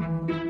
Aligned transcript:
Querido 0.00 0.49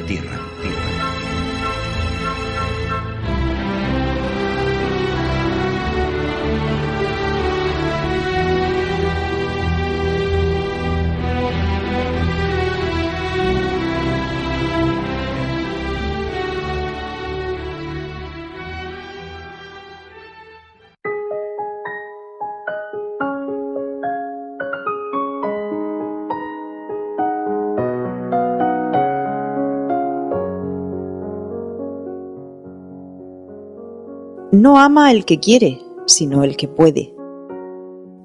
No 34.61 34.77
ama 34.77 35.11
el 35.11 35.25
que 35.25 35.39
quiere, 35.39 35.81
sino 36.05 36.43
el 36.43 36.55
que 36.55 36.67
puede. 36.67 37.15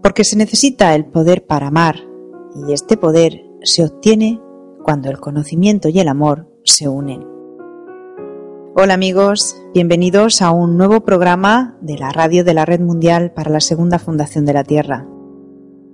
Porque 0.03 0.23
se 0.23 0.37
necesita 0.37 0.95
el 0.95 1.06
poder 1.06 1.47
para 1.47 1.69
amar, 1.69 1.97
y 2.55 2.75
este 2.75 2.98
poder 2.98 3.43
se 3.62 3.87
obtiene 3.87 4.39
cuando 4.83 5.09
el 5.09 5.19
conocimiento 5.19 5.89
y 5.89 5.98
el 5.98 6.09
amor 6.09 6.47
se 6.62 6.89
unen. 6.89 7.27
Hola 8.75 8.93
amigos, 8.93 9.56
bienvenidos 9.73 10.43
a 10.43 10.51
un 10.51 10.77
nuevo 10.77 11.00
programa 11.06 11.78
de 11.81 11.97
la 11.97 12.10
radio 12.10 12.44
de 12.44 12.53
la 12.53 12.66
Red 12.66 12.81
Mundial 12.81 13.33
para 13.33 13.50
la 13.50 13.60
Segunda 13.60 13.99
Fundación 13.99 14.44
de 14.44 14.53
la 14.53 14.65
Tierra. 14.65 15.09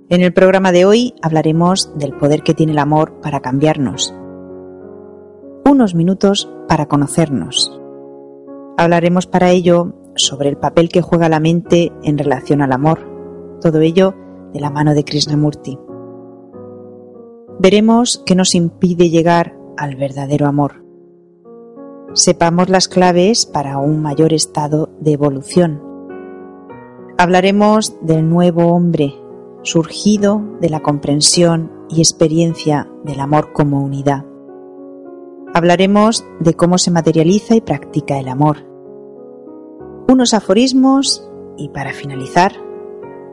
En 0.09 0.23
el 0.23 0.33
programa 0.33 0.73
de 0.73 0.83
hoy 0.83 1.13
hablaremos 1.21 1.97
del 1.97 2.17
poder 2.17 2.43
que 2.43 2.53
tiene 2.53 2.73
el 2.73 2.79
amor 2.79 3.21
para 3.21 3.39
cambiarnos. 3.39 4.13
Unos 5.63 5.95
minutos 5.95 6.51
para 6.67 6.87
conocernos. 6.87 7.79
Hablaremos 8.75 9.25
para 9.25 9.51
ello 9.51 10.02
sobre 10.15 10.49
el 10.49 10.57
papel 10.57 10.89
que 10.89 11.01
juega 11.01 11.29
la 11.29 11.39
mente 11.39 11.91
en 12.03 12.17
relación 12.17 12.61
al 12.61 12.71
amor. 12.71 12.99
Todo 13.61 13.79
ello 13.79 14.13
de 14.53 14.59
la 14.59 14.69
mano 14.69 14.93
de 14.93 15.03
Krishnamurti. 15.03 15.79
Veremos 17.59 18.21
qué 18.25 18.35
nos 18.35 18.55
impide 18.55 19.09
llegar 19.09 19.55
al 19.77 19.95
verdadero 19.95 20.47
amor. 20.47 20.83
Sepamos 22.13 22.69
las 22.69 22.87
claves 22.87 23.45
para 23.45 23.77
un 23.77 24.01
mayor 24.01 24.33
estado 24.33 24.89
de 24.99 25.13
evolución. 25.13 25.81
Hablaremos 27.17 27.95
del 28.01 28.29
nuevo 28.29 28.67
hombre, 28.67 29.15
surgido 29.63 30.41
de 30.59 30.69
la 30.69 30.81
comprensión 30.81 31.71
y 31.89 31.99
experiencia 31.99 32.89
del 33.03 33.19
amor 33.19 33.53
como 33.53 33.83
unidad. 33.83 34.25
Hablaremos 35.53 36.25
de 36.39 36.55
cómo 36.55 36.77
se 36.77 36.91
materializa 36.91 37.55
y 37.55 37.61
practica 37.61 38.19
el 38.19 38.27
amor 38.27 38.72
unos 40.07 40.33
aforismos 40.33 41.29
y 41.57 41.69
para 41.69 41.93
finalizar, 41.93 42.53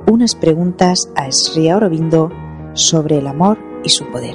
unas 0.07 0.35
preguntas 0.35 1.11
a 1.17 1.31
Sri 1.31 1.69
Aurobindo 1.69 2.31
sobre 2.75 3.19
el 3.19 3.27
amor 3.27 3.59
y 3.85 3.91
su 3.91 4.11
poder. 4.11 4.35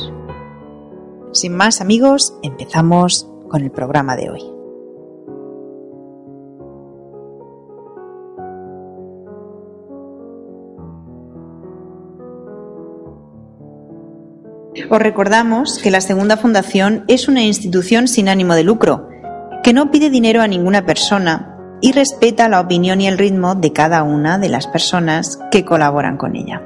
Sin 1.31 1.55
más 1.55 1.81
amigos, 1.81 2.37
empezamos 2.43 3.29
con 3.49 3.61
el 3.61 3.71
programa 3.71 4.15
de 4.15 4.29
hoy. 4.29 4.41
Os 14.89 14.99
recordamos 14.99 15.79
que 15.79 15.89
la 15.89 16.01
Segunda 16.01 16.37
Fundación 16.37 17.05
es 17.07 17.27
una 17.27 17.43
institución 17.43 18.07
sin 18.07 18.29
ánimo 18.29 18.55
de 18.55 18.63
lucro, 18.63 19.09
que 19.63 19.73
no 19.73 19.89
pide 19.89 20.09
dinero 20.09 20.41
a 20.41 20.47
ninguna 20.47 20.85
persona 20.85 21.54
y 21.85 21.91
respeta 21.91 22.49
la 22.49 22.61
opinión 22.61 22.99
y 22.99 23.07
el 23.07 23.19
ritmo 23.19 23.53
de 23.53 23.71
cada 23.71 24.01
una 24.01 24.39
de 24.39 24.49
las 24.49 24.65
personas 24.65 25.37
que 25.51 25.63
colaboran 25.63 26.17
con 26.17 26.35
ella. 26.35 26.59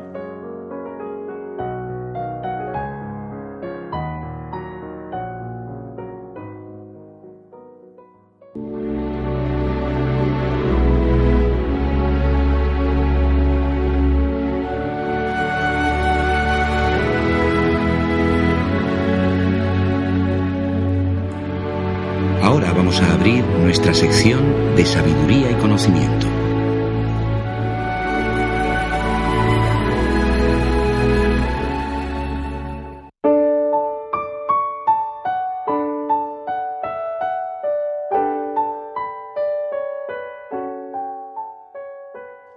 a 23.01 23.13
abrir 23.13 23.43
nuestra 23.45 23.93
sección 23.93 24.48
de 24.79 24.85
sabiduría 24.85 25.51
y 25.51 25.55
conocimiento. 25.55 26.25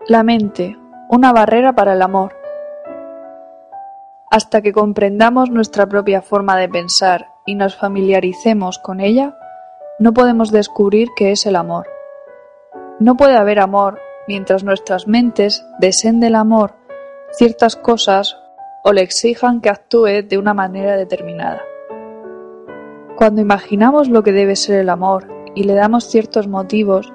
La 0.06 0.22
mente, 0.22 0.78
una 1.08 1.32
barrera 1.32 1.72
para 1.72 1.94
el 1.94 2.02
amor. 2.02 2.36
Hasta 4.30 4.62
que 4.62 4.72
comprendamos 4.72 5.50
nuestra 5.50 5.88
propia 5.88 6.22
forma 6.22 6.56
de 6.56 6.68
pensar 6.68 7.30
y 7.46 7.56
nos 7.56 7.74
familiaricemos 7.74 8.78
con 8.78 9.00
ella, 9.00 9.36
no 9.98 10.14
podemos 10.14 10.52
descubrir 10.52 11.08
qué 11.16 11.32
es 11.32 11.46
el 11.46 11.56
amor. 11.56 11.91
No 13.02 13.16
puede 13.16 13.36
haber 13.36 13.58
amor 13.58 13.98
mientras 14.28 14.62
nuestras 14.62 15.08
mentes 15.08 15.66
deseen 15.80 16.20
del 16.20 16.36
amor 16.36 16.76
ciertas 17.32 17.74
cosas 17.74 18.38
o 18.84 18.92
le 18.92 19.02
exijan 19.02 19.60
que 19.60 19.70
actúe 19.70 20.22
de 20.22 20.38
una 20.38 20.54
manera 20.54 20.96
determinada. 20.96 21.62
Cuando 23.16 23.40
imaginamos 23.40 24.08
lo 24.08 24.22
que 24.22 24.30
debe 24.30 24.54
ser 24.54 24.78
el 24.78 24.88
amor 24.88 25.26
y 25.56 25.64
le 25.64 25.74
damos 25.74 26.04
ciertos 26.04 26.46
motivos, 26.46 27.12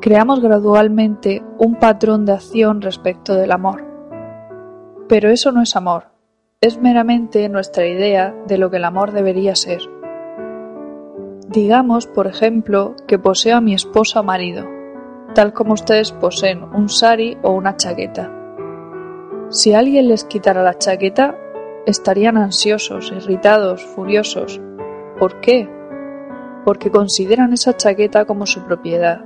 creamos 0.00 0.40
gradualmente 0.40 1.44
un 1.56 1.76
patrón 1.76 2.26
de 2.26 2.32
acción 2.32 2.82
respecto 2.82 3.36
del 3.36 3.52
amor. 3.52 3.84
Pero 5.08 5.30
eso 5.30 5.52
no 5.52 5.62
es 5.62 5.76
amor, 5.76 6.06
es 6.60 6.80
meramente 6.80 7.48
nuestra 7.48 7.86
idea 7.86 8.34
de 8.48 8.58
lo 8.58 8.72
que 8.72 8.78
el 8.78 8.84
amor 8.84 9.12
debería 9.12 9.54
ser. 9.54 9.82
Digamos, 11.46 12.08
por 12.08 12.26
ejemplo, 12.26 12.96
que 13.06 13.20
poseo 13.20 13.58
a 13.58 13.60
mi 13.60 13.74
esposa 13.74 14.18
o 14.18 14.24
marido, 14.24 14.81
tal 15.34 15.52
como 15.52 15.74
ustedes 15.74 16.12
poseen 16.12 16.62
un 16.62 16.88
sari 16.88 17.38
o 17.42 17.52
una 17.52 17.76
chaqueta. 17.76 18.30
Si 19.50 19.74
alguien 19.74 20.08
les 20.08 20.24
quitara 20.24 20.62
la 20.62 20.78
chaqueta, 20.78 21.36
estarían 21.86 22.36
ansiosos, 22.36 23.12
irritados, 23.12 23.84
furiosos. 23.84 24.60
¿Por 25.18 25.40
qué? 25.40 25.68
Porque 26.64 26.90
consideran 26.90 27.52
esa 27.52 27.76
chaqueta 27.76 28.24
como 28.24 28.46
su 28.46 28.64
propiedad. 28.64 29.24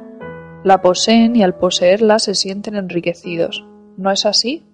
La 0.64 0.80
poseen 0.82 1.36
y 1.36 1.42
al 1.42 1.54
poseerla 1.54 2.18
se 2.18 2.34
sienten 2.34 2.74
enriquecidos. 2.74 3.64
¿No 3.96 4.10
es 4.10 4.26
así? 4.26 4.64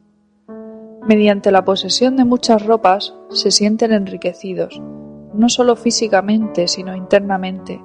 Mediante 1.06 1.50
la 1.50 1.64
posesión 1.64 2.16
de 2.16 2.24
muchas 2.24 2.64
ropas 2.64 3.14
se 3.28 3.50
sienten 3.50 3.92
enriquecidos, 3.92 4.80
no 5.34 5.48
solo 5.48 5.76
físicamente, 5.76 6.68
sino 6.68 6.94
internamente. 6.94 7.82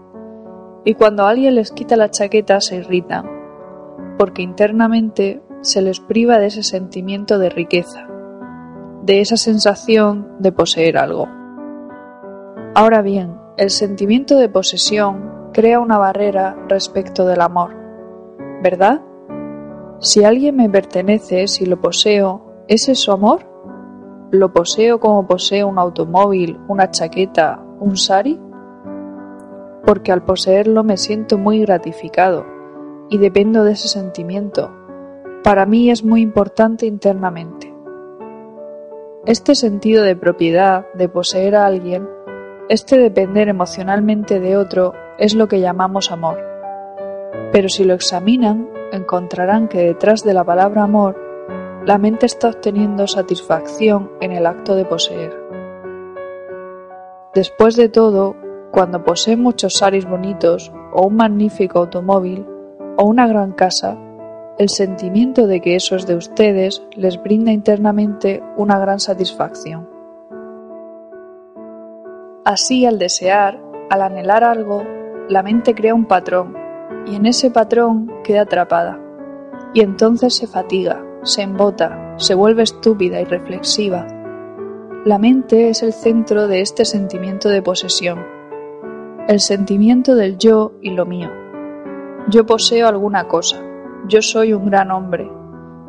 Y 0.86 0.94
cuando 0.94 1.26
alguien 1.26 1.56
les 1.56 1.72
quita 1.72 1.98
la 1.98 2.12
chaqueta 2.12 2.62
se 2.62 2.78
irritan, 2.78 3.37
porque 4.18 4.42
internamente 4.42 5.42
se 5.62 5.82
les 5.82 6.00
priva 6.00 6.38
de 6.38 6.48
ese 6.48 6.64
sentimiento 6.64 7.40
de 7.40 7.50
riqueza, 7.50 8.08
de 9.04 9.22
esa 9.22 9.38
sensación 9.38 10.28
de 10.40 10.52
poseer 10.52 10.98
algo. 10.98 11.28
Ahora 12.76 13.02
bien, 13.02 13.38
el 13.58 13.70
sentimiento 13.70 14.38
de 14.38 14.50
posesión 14.50 15.50
crea 15.54 15.80
una 15.80 15.98
barrera 15.98 16.56
respecto 16.68 17.26
del 17.26 17.42
amor, 17.42 17.76
¿verdad? 18.62 19.02
Si 20.00 20.24
alguien 20.24 20.56
me 20.56 20.70
pertenece, 20.70 21.48
si 21.48 21.66
lo 21.66 21.82
poseo, 21.82 22.48
¿Ese 22.68 22.92
es 22.92 23.00
su 23.00 23.14
amor? 23.14 23.46
¿Lo 24.30 24.52
poseo 24.52 25.00
como 25.00 25.26
poseo 25.26 25.70
un 25.70 25.80
automóvil, 25.80 26.60
una 26.68 26.92
chaqueta, 26.92 27.64
un 27.80 27.96
sari? 27.96 28.38
Porque 29.86 30.12
al 30.12 30.24
poseerlo 30.24 30.84
me 30.84 30.98
siento 30.98 31.38
muy 31.38 31.62
gratificado 31.62 32.57
y 33.10 33.18
dependo 33.18 33.64
de 33.64 33.74
ese 33.74 33.88
sentimiento. 33.88 34.72
Para 35.44 35.66
mí 35.66 35.90
es 35.90 36.04
muy 36.04 36.22
importante 36.22 36.86
internamente. 36.86 37.74
Este 39.26 39.56
sentido 39.56 40.04
de 40.04 40.16
propiedad, 40.16 40.86
de 40.94 41.10
poseer 41.10 41.56
a 41.56 41.66
alguien, 41.66 42.08
este 42.70 42.98
depender 42.98 43.50
emocionalmente 43.50 44.40
de 44.40 44.58
otro, 44.58 44.94
es 45.18 45.36
lo 45.36 45.48
que 45.48 45.60
llamamos 45.60 46.12
amor. 46.12 46.38
Pero 47.52 47.70
si 47.70 47.84
lo 47.84 47.94
examinan, 47.94 48.70
encontrarán 48.92 49.68
que 49.68 49.80
detrás 49.80 50.24
de 50.24 50.34
la 50.34 50.44
palabra 50.44 50.84
amor 50.84 51.18
la 51.86 51.98
mente 51.98 52.26
está 52.26 52.50
obteniendo 52.50 53.08
satisfacción 53.08 54.12
en 54.20 54.34
el 54.34 54.46
acto 54.46 54.76
de 54.76 54.86
poseer. 54.86 55.34
Después 57.34 57.76
de 57.76 57.88
todo, 57.88 58.36
cuando 58.72 59.04
poseen 59.04 59.42
muchos 59.42 59.76
saris 59.76 60.06
bonitos, 60.06 60.74
o 60.92 61.08
un 61.08 61.16
magnífico 61.16 61.80
automóvil, 61.80 62.46
o 62.98 63.06
una 63.06 63.28
gran 63.28 63.52
casa, 63.52 63.98
el 64.58 64.70
sentimiento 64.70 65.46
de 65.46 65.62
que 65.62 65.76
eso 65.76 65.96
es 65.96 66.08
de 66.08 66.16
ustedes 66.16 66.84
les 66.96 67.22
brinda 67.22 67.52
internamente 67.52 68.44
una 68.58 68.80
gran 68.80 69.00
satisfacción. 69.00 69.88
Así, 72.44 72.86
al 72.86 72.98
desear, 72.98 73.62
al 73.90 74.02
anhelar 74.02 74.44
algo, 74.44 74.84
la 75.30 75.44
mente 75.44 75.76
crea 75.76 75.94
un 75.94 76.06
patrón, 76.06 76.56
y 77.06 77.16
en 77.16 77.26
ese 77.26 77.52
patrón 77.52 78.12
queda 78.24 78.42
atrapada, 78.42 79.00
y 79.74 79.82
entonces 79.82 80.36
se 80.36 80.48
fatiga, 80.48 81.06
se 81.24 81.44
embota, 81.44 82.16
se 82.18 82.34
vuelve 82.34 82.64
estúpida 82.64 83.22
y 83.22 83.26
reflexiva. 83.26 84.08
La 85.06 85.20
mente 85.20 85.70
es 85.70 85.84
el 85.84 85.94
centro 85.94 86.48
de 86.48 86.62
este 86.62 86.84
sentimiento 86.84 87.50
de 87.50 87.62
posesión, 87.62 88.26
el 89.28 89.40
sentimiento 89.40 90.16
del 90.16 90.38
yo 90.38 90.74
y 90.82 90.92
lo 90.92 91.06
mío. 91.06 91.47
Yo 92.30 92.46
poseo 92.46 92.90
alguna 92.90 93.30
cosa, 93.30 93.64
yo 94.10 94.22
soy 94.22 94.52
un 94.52 94.66
gran 94.66 94.92
hombre, 94.92 95.32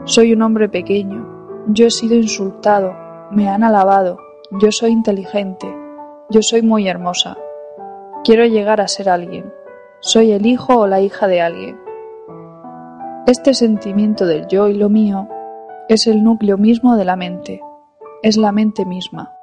soy 0.05 0.33
un 0.33 0.43
hombre 0.43 0.69
pequeño, 0.69 1.65
yo 1.67 1.87
he 1.87 1.91
sido 1.91 2.15
insultado, 2.15 2.95
me 3.33 3.49
han 3.49 3.65
alabado, 3.65 4.19
yo 4.61 4.71
soy 4.71 4.93
inteligente, 4.93 5.67
yo 6.31 6.41
soy 6.41 6.63
muy 6.63 6.87
hermosa, 6.87 7.37
quiero 8.23 8.45
llegar 8.45 8.81
a 8.81 8.87
ser 8.87 9.09
alguien, 9.09 9.53
soy 9.99 10.31
el 10.31 10.47
hijo 10.47 10.79
o 10.79 10.87
la 10.87 11.01
hija 11.01 11.27
de 11.27 11.41
alguien. 11.41 11.81
Este 13.27 13.53
sentimiento 13.53 14.25
del 14.25 14.47
yo 14.47 14.69
y 14.69 14.75
lo 14.75 14.89
mío 14.89 15.29
es 15.89 16.07
el 16.07 16.23
núcleo 16.23 16.57
mismo 16.57 16.97
de 16.97 17.05
la 17.05 17.17
mente, 17.17 17.61
es 18.23 18.37
la 18.37 18.53
mente 18.53 18.85
misma. 18.87 19.35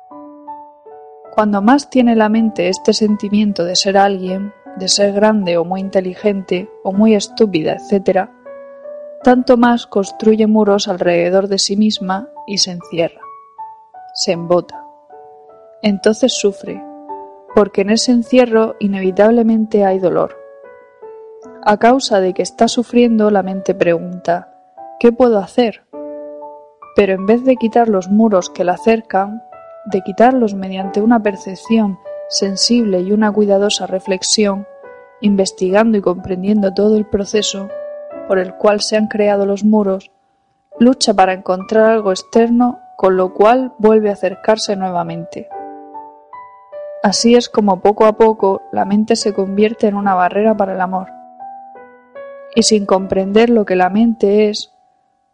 Cuando 1.33 1.61
más 1.61 1.89
tiene 1.89 2.15
la 2.15 2.29
mente 2.29 2.69
este 2.69 2.93
sentimiento 2.93 3.65
de 3.65 3.75
ser 3.75 3.97
alguien, 3.97 4.53
de 4.77 4.87
ser 4.87 5.13
grande 5.13 5.57
o 5.57 5.65
muy 5.65 5.81
inteligente 5.81 6.69
o 6.83 6.91
muy 6.91 7.15
estúpida, 7.15 7.77
etc., 7.77 8.29
tanto 9.23 9.57
más 9.57 9.87
construye 9.87 10.47
muros 10.47 10.87
alrededor 10.87 11.47
de 11.47 11.57
sí 11.57 11.75
misma 11.75 12.29
y 12.45 12.59
se 12.59 12.71
encierra, 12.71 13.21
se 14.13 14.33
embota. 14.33 14.83
Entonces 15.81 16.33
sufre, 16.33 16.83
porque 17.55 17.81
en 17.81 17.89
ese 17.89 18.11
encierro 18.11 18.75
inevitablemente 18.79 19.83
hay 19.83 19.99
dolor 19.99 20.45
a 21.67 21.77
causa 21.77 22.19
de 22.19 22.33
que 22.33 22.43
está 22.43 22.67
sufriendo, 22.67 23.31
la 23.31 23.41
mente 23.41 23.73
pregunta 23.73 24.55
¿qué 24.99 25.11
puedo 25.11 25.39
hacer? 25.39 25.83
Pero 26.95 27.13
en 27.13 27.25
vez 27.25 27.43
de 27.43 27.55
quitar 27.55 27.89
los 27.89 28.07
muros 28.07 28.51
que 28.51 28.63
la 28.63 28.73
acercan, 28.73 29.41
de 29.85 30.01
quitarlos 30.01 30.53
mediante 30.53 31.01
una 31.01 31.21
percepción 31.21 31.97
sensible 32.29 33.01
y 33.01 33.11
una 33.11 33.31
cuidadosa 33.31 33.87
reflexión, 33.87 34.67
investigando 35.21 35.97
y 35.97 36.01
comprendiendo 36.01 36.73
todo 36.73 36.97
el 36.97 37.05
proceso 37.05 37.69
por 38.27 38.39
el 38.39 38.55
cual 38.55 38.81
se 38.81 38.97
han 38.97 39.07
creado 39.07 39.45
los 39.45 39.63
muros, 39.63 40.11
lucha 40.79 41.13
para 41.13 41.33
encontrar 41.33 41.91
algo 41.91 42.11
externo 42.11 42.79
con 42.97 43.17
lo 43.17 43.33
cual 43.33 43.73
vuelve 43.77 44.09
a 44.09 44.13
acercarse 44.13 44.75
nuevamente. 44.75 45.47
Así 47.03 47.35
es 47.35 47.49
como 47.49 47.81
poco 47.81 48.05
a 48.05 48.13
poco 48.13 48.63
la 48.71 48.85
mente 48.85 49.15
se 49.15 49.33
convierte 49.33 49.87
en 49.87 49.95
una 49.95 50.15
barrera 50.15 50.57
para 50.57 50.73
el 50.73 50.81
amor 50.81 51.15
y 52.55 52.63
sin 52.63 52.85
comprender 52.85 53.49
lo 53.49 53.65
que 53.65 53.75
la 53.75 53.89
mente 53.89 54.49
es, 54.49 54.73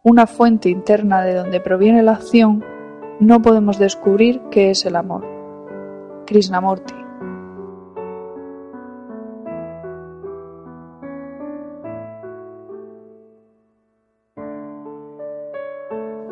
una 0.02 0.26
fuente 0.26 0.68
interna 0.68 1.22
de 1.22 1.34
donde 1.34 1.60
proviene 1.60 2.02
la 2.02 2.12
acción, 2.12 2.64
no 3.20 3.40
podemos 3.40 3.78
descubrir 3.78 4.42
qué 4.50 4.70
es 4.70 4.84
el 4.84 4.96
amor. 4.96 5.31
Krishnamurti. 6.26 6.94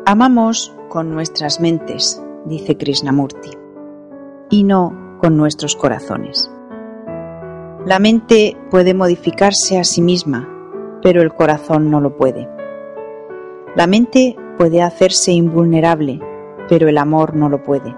Amamos 0.05 0.75
con 0.89 1.11
nuestras 1.11 1.59
mentes, 1.59 2.21
dice 2.45 2.77
Krishnamurti, 2.77 3.51
y 4.49 4.63
no 4.63 5.17
con 5.21 5.37
nuestros 5.37 5.75
corazones. 5.75 6.51
La 7.85 7.99
mente 7.99 8.57
puede 8.69 8.93
modificarse 8.93 9.79
a 9.79 9.83
sí 9.83 10.01
misma 10.01 10.51
pero 11.01 11.21
el 11.21 11.33
corazón 11.33 11.89
no 11.89 11.99
lo 11.99 12.15
puede. 12.15 12.47
La 13.75 13.87
mente 13.87 14.35
puede 14.57 14.81
hacerse 14.81 15.31
invulnerable, 15.31 16.19
pero 16.69 16.87
el 16.87 16.97
amor 16.97 17.35
no 17.35 17.49
lo 17.49 17.63
puede. 17.63 17.95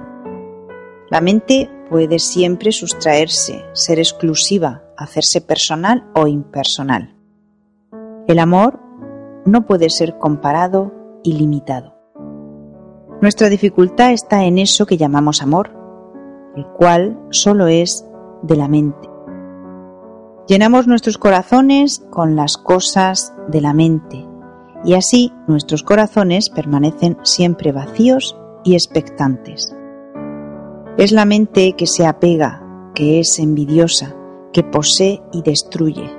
La 1.10 1.22
mente 1.22 1.70
puede 1.94 2.18
siempre 2.18 2.72
sustraerse, 2.72 3.64
ser 3.74 4.00
exclusiva, 4.00 4.82
hacerse 4.98 5.42
personal 5.42 6.10
o 6.16 6.26
impersonal. 6.26 7.16
El 8.28 8.40
amor 8.40 8.80
no 9.46 9.68
puede 9.68 9.92
ser 9.92 10.18
comparado 10.18 10.92
y 11.24 11.34
limitado. 11.34 11.94
Nuestra 13.22 13.48
dificultad 13.48 14.12
está 14.12 14.44
en 14.44 14.58
eso 14.58 14.88
que 14.88 14.98
llamamos 14.98 15.44
amor, 15.44 15.70
el 16.56 16.66
cual 16.66 17.28
solo 17.30 17.68
es 17.68 18.04
de 18.42 18.56
la 18.56 18.68
mente. 18.68 19.08
Llenamos 20.48 20.88
nuestros 20.88 21.20
corazones 21.20 22.04
con 22.10 22.36
las 22.36 22.58
cosas 22.58 23.36
de 23.50 23.62
la 23.62 23.76
mente 23.76 24.28
y 24.84 24.96
así 24.96 25.32
nuestros 25.48 25.84
corazones 25.84 26.50
permanecen 26.50 27.20
siempre 27.22 27.72
vacíos 27.72 28.36
y 28.64 28.74
expectantes. 28.74 29.76
Es 30.98 31.12
la 31.12 31.26
mente 31.26 31.74
que 31.74 31.88
se 31.88 32.06
apega, 32.06 32.92
que 32.94 33.20
es 33.20 33.40
envidiosa, 33.40 34.16
que 34.52 34.64
posee 34.64 35.22
y 35.32 35.42
destruye. 35.42 36.10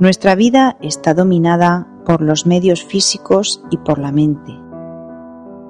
Nuestra 0.00 0.34
vida 0.34 0.76
está 0.80 1.14
dominada 1.14 1.88
por 2.04 2.22
los 2.22 2.46
medios 2.46 2.84
físicos 2.84 3.62
y 3.70 3.78
por 3.78 3.98
la 3.98 4.10
mente. 4.10 4.52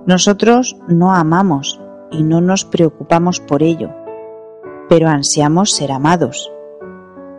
Nosotros 0.07 0.77
no 0.89 1.13
amamos 1.13 1.81
y 2.11 2.23
no 2.23 2.41
nos 2.41 2.65
preocupamos 2.65 3.41
por 3.41 3.63
ello, 3.63 3.91
pero 4.89 5.09
ansiamos 5.09 5.73
ser 5.73 5.93
amados 5.93 6.53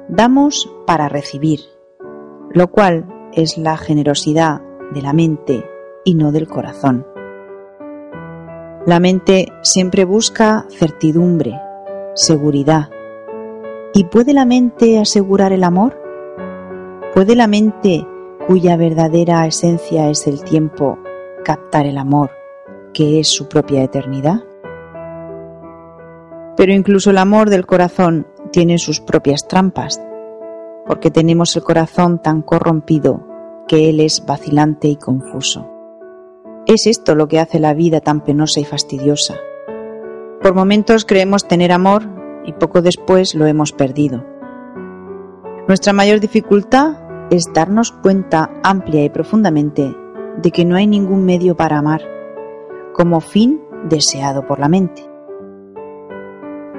Damos 0.10 0.70
para 0.86 1.08
recibir, 1.08 1.62
lo 2.52 2.70
cual 2.70 3.08
es 3.32 3.58
la 3.58 3.78
generosidad 3.78 4.62
de 4.94 5.02
la 5.02 5.14
mente 5.14 5.66
y 6.04 6.16
no 6.16 6.34
del 6.34 6.48
corazón. 6.48 7.08
La 8.86 9.00
mente 9.00 9.48
siempre 9.62 10.04
busca 10.04 10.66
certidumbre, 10.70 11.58
seguridad. 12.16 12.90
¿Y 13.94 14.04
puede 14.04 14.34
la 14.34 14.44
mente 14.44 15.00
asegurar 15.00 15.54
el 15.54 15.64
amor? 15.64 15.98
¿Puede 17.14 17.38
la 17.38 17.48
mente, 17.48 18.06
cuya 18.46 18.76
verdadera 18.76 19.48
esencia 19.48 20.10
es 20.10 20.28
el 20.28 20.44
tiempo, 20.44 21.00
captar 21.46 21.86
el 21.86 21.98
amor, 21.98 22.32
que 22.94 23.22
es 23.22 23.30
su 23.30 23.48
propia 23.48 23.84
eternidad? 23.84 24.44
Pero 26.58 26.74
incluso 26.74 27.12
el 27.12 27.20
amor 27.20 27.50
del 27.50 27.66
corazón 27.66 28.28
tiene 28.52 28.80
sus 28.80 29.00
propias 29.00 29.48
trampas, 29.48 30.02
porque 30.86 31.10
tenemos 31.10 31.56
el 31.56 31.64
corazón 31.64 32.22
tan 32.22 32.42
corrompido 32.42 33.26
que 33.66 33.90
él 33.90 34.02
es 34.02 34.26
vacilante 34.26 34.90
y 34.90 34.98
confuso. 34.98 35.73
Es 36.66 36.88
esto 36.88 37.14
lo 37.14 37.28
que 37.28 37.40
hace 37.40 37.60
la 37.60 37.74
vida 37.74 38.00
tan 38.00 38.22
penosa 38.22 38.62
y 38.62 38.64
fastidiosa. 38.64 39.36
Por 40.42 40.56
momentos 40.56 41.04
creemos 41.04 41.46
tener 41.46 41.74
amor 41.74 42.04
y 42.46 42.54
poco 42.54 42.82
después 42.82 43.36
lo 43.36 43.46
hemos 43.48 43.74
perdido. 43.74 44.26
Nuestra 45.68 45.92
mayor 45.92 46.22
dificultad 46.22 46.98
es 47.32 47.52
darnos 47.54 47.92
cuenta 47.92 48.50
amplia 48.64 49.04
y 49.04 49.10
profundamente 49.10 49.94
de 50.42 50.52
que 50.52 50.64
no 50.64 50.78
hay 50.78 50.88
ningún 50.88 51.26
medio 51.26 51.56
para 51.58 51.80
amar 51.80 52.02
como 52.94 53.20
fin 53.20 53.62
deseado 53.90 54.48
por 54.48 54.60
la 54.60 54.70
mente. 54.70 55.04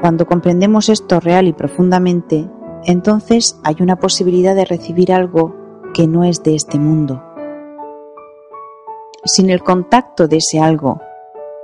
Cuando 0.00 0.24
comprendemos 0.24 0.88
esto 0.88 1.20
real 1.20 1.46
y 1.46 1.52
profundamente, 1.52 2.48
entonces 2.84 3.60
hay 3.64 3.76
una 3.80 3.96
posibilidad 3.96 4.54
de 4.54 4.64
recibir 4.64 5.12
algo 5.12 5.54
que 5.92 6.06
no 6.06 6.24
es 6.24 6.42
de 6.42 6.54
este 6.54 6.78
mundo. 6.78 7.22
Sin 9.26 9.48
el 9.48 9.62
contacto 9.62 10.28
de 10.28 10.36
ese 10.36 10.60
algo, 10.60 11.00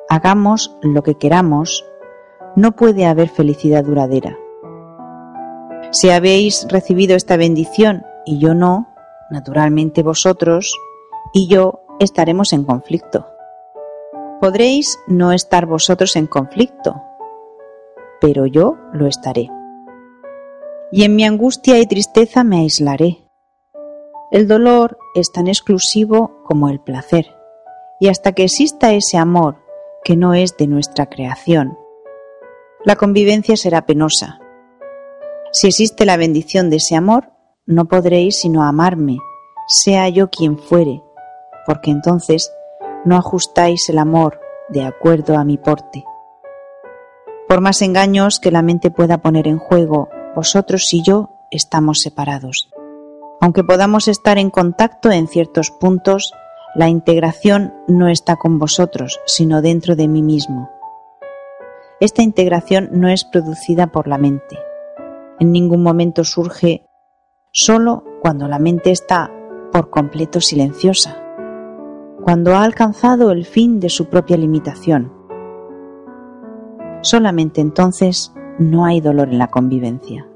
hagamos 0.08 0.76
lo 0.80 1.02
que 1.02 1.16
queramos, 1.16 1.84
no 2.56 2.72
puede 2.72 3.04
haber 3.04 3.28
felicidad 3.28 3.84
duradera. 3.84 4.38
Si 5.90 6.08
habéis 6.08 6.66
recibido 6.70 7.16
esta 7.16 7.36
bendición 7.36 8.04
y 8.24 8.38
yo 8.38 8.54
no, 8.54 8.88
naturalmente 9.30 10.02
vosotros 10.02 10.74
y 11.34 11.48
yo 11.48 11.82
estaremos 11.98 12.52
en 12.54 12.64
conflicto. 12.64 13.26
Podréis 14.40 14.98
no 15.06 15.32
estar 15.32 15.66
vosotros 15.66 16.16
en 16.16 16.26
conflicto, 16.26 17.02
pero 18.22 18.46
yo 18.46 18.78
lo 18.94 19.06
estaré. 19.06 19.50
Y 20.92 21.04
en 21.04 21.14
mi 21.14 21.24
angustia 21.24 21.78
y 21.78 21.86
tristeza 21.86 22.42
me 22.42 22.60
aislaré. 22.60 23.18
El 24.30 24.48
dolor 24.48 24.96
es 25.14 25.30
tan 25.30 25.46
exclusivo 25.46 26.42
como 26.44 26.68
el 26.68 26.80
placer, 26.80 27.26
y 28.00 28.08
hasta 28.08 28.32
que 28.32 28.44
exista 28.44 28.92
ese 28.92 29.18
amor 29.18 29.58
que 30.02 30.16
no 30.16 30.34
es 30.34 30.56
de 30.56 30.66
nuestra 30.66 31.06
creación, 31.06 31.78
la 32.84 32.96
convivencia 32.96 33.56
será 33.56 33.84
penosa. 33.84 34.40
Si 35.52 35.66
existe 35.66 36.06
la 36.06 36.16
bendición 36.16 36.70
de 36.70 36.76
ese 36.76 36.96
amor, 36.96 37.32
no 37.66 37.84
podréis 37.84 38.40
sino 38.40 38.62
amarme, 38.62 39.18
sea 39.68 40.08
yo 40.08 40.30
quien 40.30 40.58
fuere, 40.58 41.02
porque 41.66 41.90
entonces 41.90 42.52
no 43.04 43.16
ajustáis 43.16 43.88
el 43.88 43.98
amor 43.98 44.40
de 44.70 44.84
acuerdo 44.84 45.36
a 45.36 45.44
mi 45.44 45.58
porte. 45.58 46.04
Por 47.48 47.60
más 47.60 47.82
engaños 47.82 48.40
que 48.40 48.50
la 48.50 48.62
mente 48.62 48.90
pueda 48.90 49.18
poner 49.18 49.46
en 49.46 49.58
juego, 49.58 50.08
vosotros 50.34 50.92
y 50.94 51.02
yo 51.02 51.30
estamos 51.50 51.98
separados. 51.98 52.70
Aunque 53.40 53.64
podamos 53.64 54.08
estar 54.08 54.38
en 54.38 54.50
contacto 54.50 55.10
en 55.10 55.26
ciertos 55.26 55.70
puntos, 55.70 56.32
la 56.74 56.88
integración 56.88 57.74
no 57.88 58.08
está 58.08 58.36
con 58.36 58.58
vosotros, 58.58 59.20
sino 59.26 59.60
dentro 59.60 59.96
de 59.96 60.06
mí 60.06 60.22
mismo. 60.22 60.70
Esta 61.98 62.22
integración 62.22 62.90
no 62.92 63.08
es 63.08 63.24
producida 63.24 63.88
por 63.88 64.06
la 64.06 64.18
mente. 64.18 64.58
En 65.40 65.52
ningún 65.52 65.82
momento 65.82 66.22
surge 66.24 66.86
solo 67.52 68.04
cuando 68.22 68.46
la 68.46 68.58
mente 68.58 68.90
está 68.90 69.30
por 69.72 69.90
completo 69.90 70.40
silenciosa, 70.40 71.20
cuando 72.22 72.54
ha 72.54 72.62
alcanzado 72.62 73.32
el 73.32 73.44
fin 73.44 73.80
de 73.80 73.88
su 73.88 74.06
propia 74.06 74.36
limitación. 74.36 75.12
Solamente 77.02 77.60
entonces 77.60 78.32
no 78.58 78.84
hay 78.84 79.00
dolor 79.00 79.28
en 79.28 79.38
la 79.38 79.48
convivencia. 79.48 80.29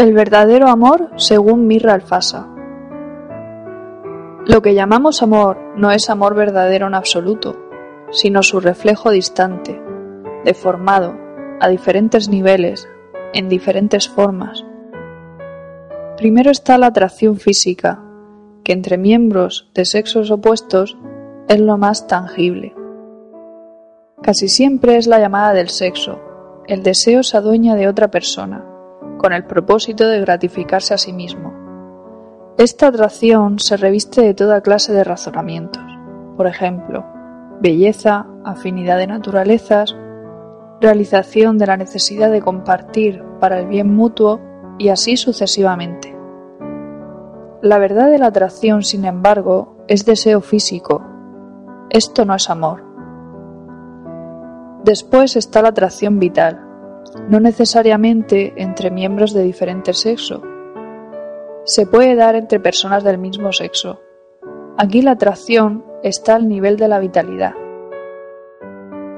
El 0.00 0.14
verdadero 0.14 0.68
amor 0.68 1.10
según 1.16 1.66
Mirra 1.66 1.92
Alfasa. 1.92 2.48
Lo 4.46 4.62
que 4.62 4.72
llamamos 4.72 5.22
amor 5.22 5.58
no 5.76 5.90
es 5.90 6.08
amor 6.08 6.34
verdadero 6.34 6.86
en 6.86 6.94
absoluto, 6.94 7.58
sino 8.10 8.42
su 8.42 8.60
reflejo 8.60 9.10
distante, 9.10 9.78
deformado, 10.42 11.18
a 11.60 11.68
diferentes 11.68 12.30
niveles, 12.30 12.88
en 13.34 13.50
diferentes 13.50 14.08
formas. 14.08 14.64
Primero 16.16 16.50
está 16.50 16.78
la 16.78 16.86
atracción 16.86 17.36
física, 17.36 18.02
que 18.64 18.72
entre 18.72 18.96
miembros 18.96 19.70
de 19.74 19.84
sexos 19.84 20.30
opuestos 20.30 20.96
es 21.46 21.60
lo 21.60 21.76
más 21.76 22.06
tangible. 22.06 22.74
Casi 24.22 24.48
siempre 24.48 24.96
es 24.96 25.06
la 25.06 25.18
llamada 25.18 25.52
del 25.52 25.68
sexo, 25.68 26.18
el 26.68 26.82
deseo 26.82 27.22
se 27.22 27.36
adueña 27.36 27.74
de 27.74 27.86
otra 27.86 28.10
persona 28.10 28.69
con 29.20 29.34
el 29.34 29.44
propósito 29.44 30.08
de 30.08 30.18
gratificarse 30.18 30.94
a 30.94 30.98
sí 30.98 31.12
mismo. 31.12 31.52
Esta 32.56 32.86
atracción 32.86 33.58
se 33.58 33.76
reviste 33.76 34.22
de 34.22 34.32
toda 34.32 34.62
clase 34.62 34.94
de 34.94 35.04
razonamientos, 35.04 35.82
por 36.38 36.46
ejemplo, 36.46 37.04
belleza, 37.60 38.26
afinidad 38.46 38.96
de 38.96 39.08
naturalezas, 39.08 39.94
realización 40.80 41.58
de 41.58 41.66
la 41.66 41.76
necesidad 41.76 42.30
de 42.30 42.40
compartir 42.40 43.22
para 43.40 43.60
el 43.60 43.66
bien 43.66 43.94
mutuo 43.94 44.40
y 44.78 44.88
así 44.88 45.18
sucesivamente. 45.18 46.16
La 47.60 47.78
verdad 47.78 48.10
de 48.10 48.18
la 48.18 48.28
atracción, 48.28 48.82
sin 48.82 49.04
embargo, 49.04 49.84
es 49.86 50.06
deseo 50.06 50.40
físico. 50.40 51.04
Esto 51.90 52.24
no 52.24 52.34
es 52.34 52.48
amor. 52.48 52.82
Después 54.82 55.36
está 55.36 55.60
la 55.60 55.68
atracción 55.68 56.18
vital, 56.18 56.69
no 57.28 57.40
necesariamente 57.40 58.52
entre 58.56 58.90
miembros 58.90 59.32
de 59.32 59.42
diferente 59.42 59.92
sexo. 59.92 60.42
Se 61.64 61.86
puede 61.86 62.14
dar 62.14 62.36
entre 62.36 62.60
personas 62.60 63.04
del 63.04 63.18
mismo 63.18 63.52
sexo. 63.52 64.00
Aquí 64.76 65.02
la 65.02 65.12
atracción 65.12 65.84
está 66.02 66.34
al 66.34 66.48
nivel 66.48 66.76
de 66.76 66.88
la 66.88 66.98
vitalidad. 66.98 67.54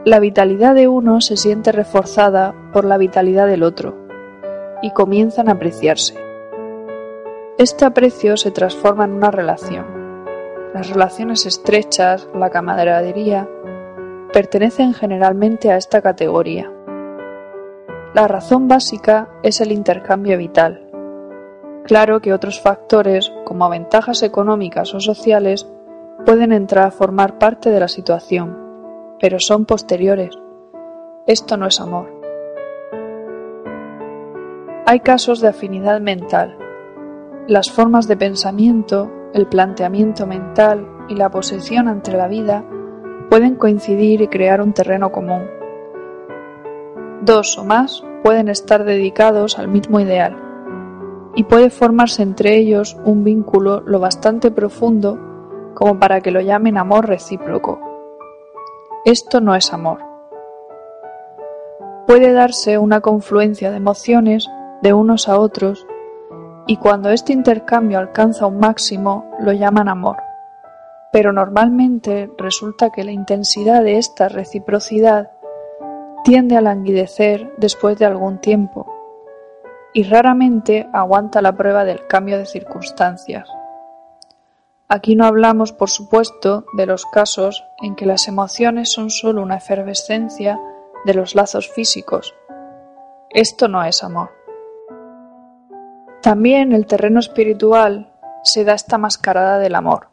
La 0.05 0.19
vitalidad 0.19 0.75
de 0.75 0.89
uno 0.89 1.21
se 1.21 1.37
siente 1.37 1.71
reforzada 1.71 2.55
por 2.73 2.85
la 2.85 2.99
vitalidad 2.99 3.47
del 3.47 3.63
otro 3.63 3.97
y 4.83 4.91
comienzan 4.91 5.49
a 5.49 5.53
apreciarse. 5.53 6.17
Este 7.57 7.85
aprecio 7.85 8.37
se 8.37 8.51
transforma 8.51 9.05
en 9.05 9.13
una 9.13 9.31
relación. 9.31 9.87
Las 10.75 10.91
relaciones 10.91 11.47
estrechas, 11.47 12.29
la 12.35 12.51
camaradería, 12.51 13.49
pertenecen 14.33 14.95
generalmente 14.95 15.71
a 15.71 15.77
esta 15.77 16.01
categoría. 16.03 16.73
La 18.15 18.29
razón 18.29 18.69
básica 18.69 19.31
es 19.43 19.63
el 19.63 19.73
intercambio 19.73 20.37
vital. 20.37 20.87
Claro 21.85 22.21
que 22.21 22.35
otros 22.35 22.61
factores, 22.61 23.33
como 23.47 23.71
ventajas 23.71 24.23
económicas 24.23 24.93
o 24.93 25.01
sociales, 25.01 25.67
pueden 26.27 26.53
entrar 26.53 26.89
a 26.89 26.91
formar 26.91 27.39
parte 27.39 27.71
de 27.71 27.81
la 27.81 27.89
situación, 27.89 29.17
pero 29.19 29.41
son 29.41 29.65
posteriores. 29.65 30.39
Esto 31.27 31.57
no 31.57 31.67
es 31.67 31.81
amor. 31.81 32.13
Hay 34.85 35.01
casos 35.01 35.41
de 35.41 35.49
afinidad 35.49 36.03
mental. 36.03 36.59
Las 37.49 37.71
formas 37.71 38.09
de 38.09 38.19
pensamiento, 38.19 39.11
el 39.33 39.47
planteamiento 39.47 40.27
mental 40.27 40.87
y 41.09 41.15
la 41.15 41.31
posesión 41.31 41.89
ante 41.89 42.13
la 42.13 42.29
vida 42.29 42.63
pueden 43.31 43.55
coincidir 43.55 44.21
y 44.21 44.29
crear 44.29 44.61
un 44.61 44.75
terreno 44.75 45.11
común 45.11 45.62
dos 47.23 47.57
o 47.57 47.65
más 47.65 48.05
pueden 48.23 48.49
estar 48.49 48.85
dedicados 48.85 49.59
al 49.59 49.69
mismo 49.69 50.01
ideal, 50.01 50.37
y 51.35 51.45
puede 51.45 51.71
formarse 51.71 52.23
entre 52.23 52.57
ellos 52.57 52.97
un 53.05 53.25
vínculo 53.25 53.81
lo 53.81 54.01
bastante 54.01 54.51
profundo 54.51 55.19
como 55.75 55.99
para 55.99 56.21
que 56.21 56.31
lo 56.31 56.41
llamen 56.41 56.77
amor 56.77 57.07
recíproco. 57.07 57.81
Esto 59.05 59.41
no 59.41 59.55
es 59.55 59.73
amor. 59.73 60.01
Puede 62.07 62.33
darse 62.33 62.79
una 62.79 63.01
confluencia 63.01 63.71
de 63.71 63.79
emociones 63.79 64.49
de 64.83 64.93
unos 64.93 65.29
a 65.29 65.39
otros 65.39 65.87
y 66.67 66.77
cuando 66.77 67.11
este 67.11 67.33
intercambio 67.33 67.99
alcanza 67.99 68.47
un 68.47 68.59
máximo 68.59 69.31
lo 69.41 69.53
llaman 69.53 69.89
amor. 69.89 70.17
Pero 71.13 71.33
normalmente 71.33 72.31
resulta 72.37 72.91
que 72.91 73.05
la 73.05 73.13
intensidad 73.13 73.83
de 73.83 73.99
esta 73.99 74.29
reciprocidad 74.29 75.31
tiende 76.25 76.57
a 76.57 76.61
languidecer 76.61 77.53
después 77.57 77.99
de 77.99 78.07
algún 78.07 78.39
tiempo 78.39 78.87
y 79.93 80.05
raramente 80.05 80.89
aguanta 80.93 81.43
la 81.43 81.55
prueba 81.57 81.85
del 81.85 82.07
cambio 82.07 82.39
de 82.39 82.47
circunstancias. 82.47 83.49
Aquí 84.89 85.17
no 85.17 85.25
hablamos, 85.25 85.73
por 85.73 85.91
supuesto, 85.91 86.65
de 86.77 86.87
los 86.87 87.07
casos 87.07 87.65
en 87.81 87.95
que 87.95 88.07
las 88.07 88.29
emociones 88.29 88.91
son 88.91 89.11
sólo 89.11 89.43
una 89.43 89.57
efervescencia 89.57 90.61
de 91.05 91.15
los 91.15 91.35
lazos 91.35 91.69
físicos. 91.69 92.35
Esto 93.31 93.69
no 93.69 93.83
es 93.85 94.05
amor. 94.05 94.31
También 96.21 96.73
el 96.73 96.87
terreno 96.87 97.21
espiritual, 97.21 98.13
se 98.43 98.65
da 98.65 98.75
esta 98.75 98.99
mascarada 98.99 99.59
del 99.59 99.75
amor. 99.75 100.09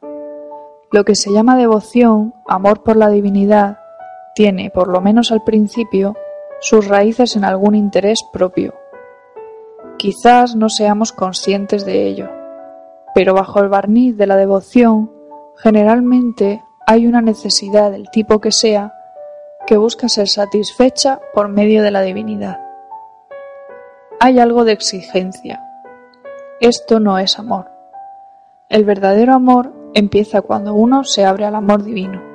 Lo 0.91 1.03
que 1.03 1.15
se 1.15 1.31
llama 1.31 1.57
devoción, 1.57 2.33
amor 2.47 2.83
por 2.83 2.95
la 2.95 3.09
divinidad, 3.09 3.79
tiene, 4.39 4.71
por 4.71 4.87
lo 4.87 5.01
menos 5.01 5.33
al 5.33 5.43
principio, 5.43 6.15
sus 6.61 6.87
raíces 6.87 7.35
en 7.35 7.43
algún 7.43 7.75
interés 7.75 8.23
propio. 8.31 8.73
Quizás 9.97 10.55
no 10.55 10.69
seamos 10.69 11.11
conscientes 11.11 11.83
de 11.85 12.07
ello, 12.07 12.29
pero 13.13 13.33
bajo 13.33 13.59
el 13.59 13.67
barniz 13.67 14.15
de 14.15 14.27
la 14.27 14.37
devoción, 14.37 15.11
generalmente 15.57 16.63
hay 16.87 17.05
una 17.05 17.19
necesidad 17.19 17.91
del 17.91 18.09
tipo 18.11 18.39
que 18.39 18.53
sea 18.53 18.93
que 19.67 19.75
busca 19.75 20.07
ser 20.07 20.29
satisfecha 20.29 21.19
por 21.33 21.49
medio 21.49 21.83
de 21.83 21.91
la 21.91 22.01
divinidad. 22.01 22.61
Hay 24.21 24.39
algo 24.39 24.63
de 24.63 24.71
exigencia. 24.71 25.61
Esto 26.61 27.01
no 27.01 27.19
es 27.19 27.37
amor. 27.39 27.69
El 28.69 28.85
verdadero 28.85 29.33
amor 29.33 29.73
empieza 29.93 30.41
cuando 30.41 30.75
uno 30.75 31.03
se 31.03 31.25
abre 31.25 31.43
al 31.43 31.55
amor 31.55 31.83
divino. 31.83 32.28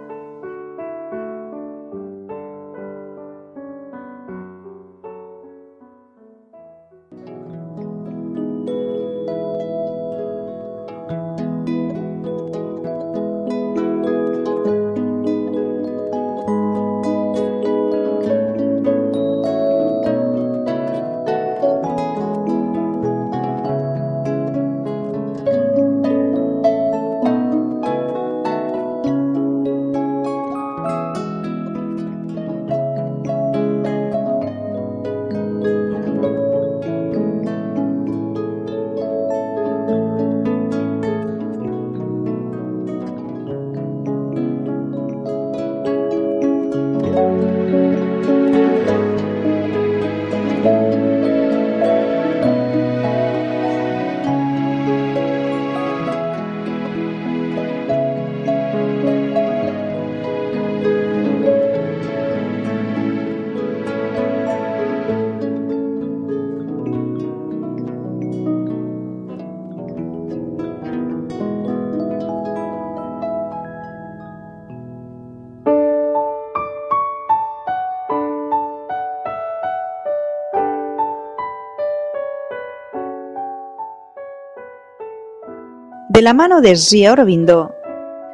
La 86.24 86.32
mano 86.32 86.62
de 86.62 86.74
Sri 86.74 87.04
Aurobindo, 87.04 87.74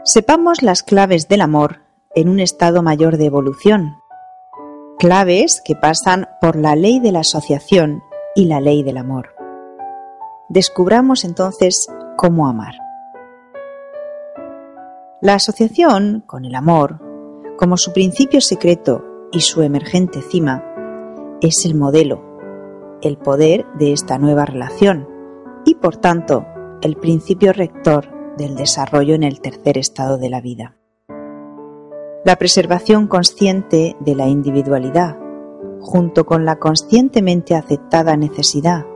sepamos 0.05 0.63
las 0.63 0.85
claves 0.85 1.27
del 1.27 1.41
amor 1.41 1.81
en 2.15 2.29
un 2.29 2.39
estado 2.39 2.85
mayor 2.85 3.17
de 3.17 3.25
evolución. 3.25 3.97
Claves 4.97 5.61
que 5.65 5.75
pasan 5.75 6.29
por 6.41 6.55
la 6.55 6.77
ley 6.77 7.01
de 7.01 7.11
la 7.11 7.21
asociación 7.21 8.05
y 8.37 8.45
la 8.45 8.61
ley 8.61 8.85
del 8.85 8.97
amor. 8.97 9.35
Descubramos 10.49 11.25
entonces 11.25 11.89
cómo 12.17 12.47
amar. 12.47 12.75
La 15.21 15.35
asociación 15.35 16.23
con 16.29 16.45
el 16.45 16.55
amor, 16.55 17.01
como 17.59 17.77
su 17.77 17.93
principio 17.93 18.41
secreto 18.41 19.05
y 19.33 19.41
su 19.41 19.63
emergente 19.63 20.23
cima, 20.23 20.65
es 21.41 21.65
el 21.65 21.75
modelo, 21.75 22.23
el 23.03 23.19
poder 23.19 23.67
de 23.81 23.93
esta 23.93 24.17
nueva 24.17 24.45
relación 24.45 25.09
y 25.65 25.75
por 25.75 25.97
tanto 25.97 26.47
el 26.83 26.97
principio 26.97 27.53
rector 27.53 28.37
del 28.37 28.55
desarrollo 28.55 29.15
en 29.15 29.23
el 29.23 29.41
tercer 29.41 29.79
estado 29.79 30.19
de 30.19 30.31
la 30.31 30.41
vida. 30.41 30.77
La 32.25 32.37
preservación 32.37 33.07
consciente 33.07 33.97
de 34.01 34.15
la 34.15 34.29
individualidad, 34.29 35.17
junto 35.81 36.27
con 36.27 36.45
la 36.45 36.57
conscientemente 36.57 37.55
aceptada 37.55 38.17
necesidad 38.17 38.87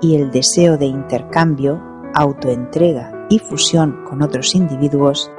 y 0.00 0.16
el 0.16 0.30
deseo 0.30 0.76
de 0.76 0.86
intercambio, 0.86 1.82
autoentrega 2.14 3.26
y 3.30 3.38
fusión 3.38 4.04
con 4.08 4.22
otros 4.22 4.54
individuos, 4.54 5.30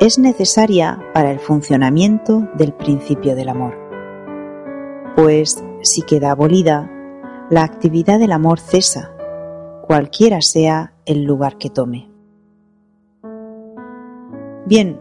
es 0.00 0.18
necesaria 0.18 0.98
para 1.12 1.30
el 1.30 1.40
funcionamiento 1.40 2.48
del 2.54 2.72
principio 2.72 3.36
del 3.36 3.48
amor. 3.48 3.76
Pues 5.14 5.62
si 5.82 6.02
queda 6.02 6.30
abolida, 6.30 6.90
la 7.50 7.64
actividad 7.64 8.18
del 8.18 8.32
amor 8.32 8.60
cesa, 8.60 9.12
cualquiera 9.90 10.40
sea 10.40 10.92
el 11.04 11.24
lugar 11.24 11.58
que 11.58 11.68
tome. 11.68 12.08
Bien, 14.64 15.00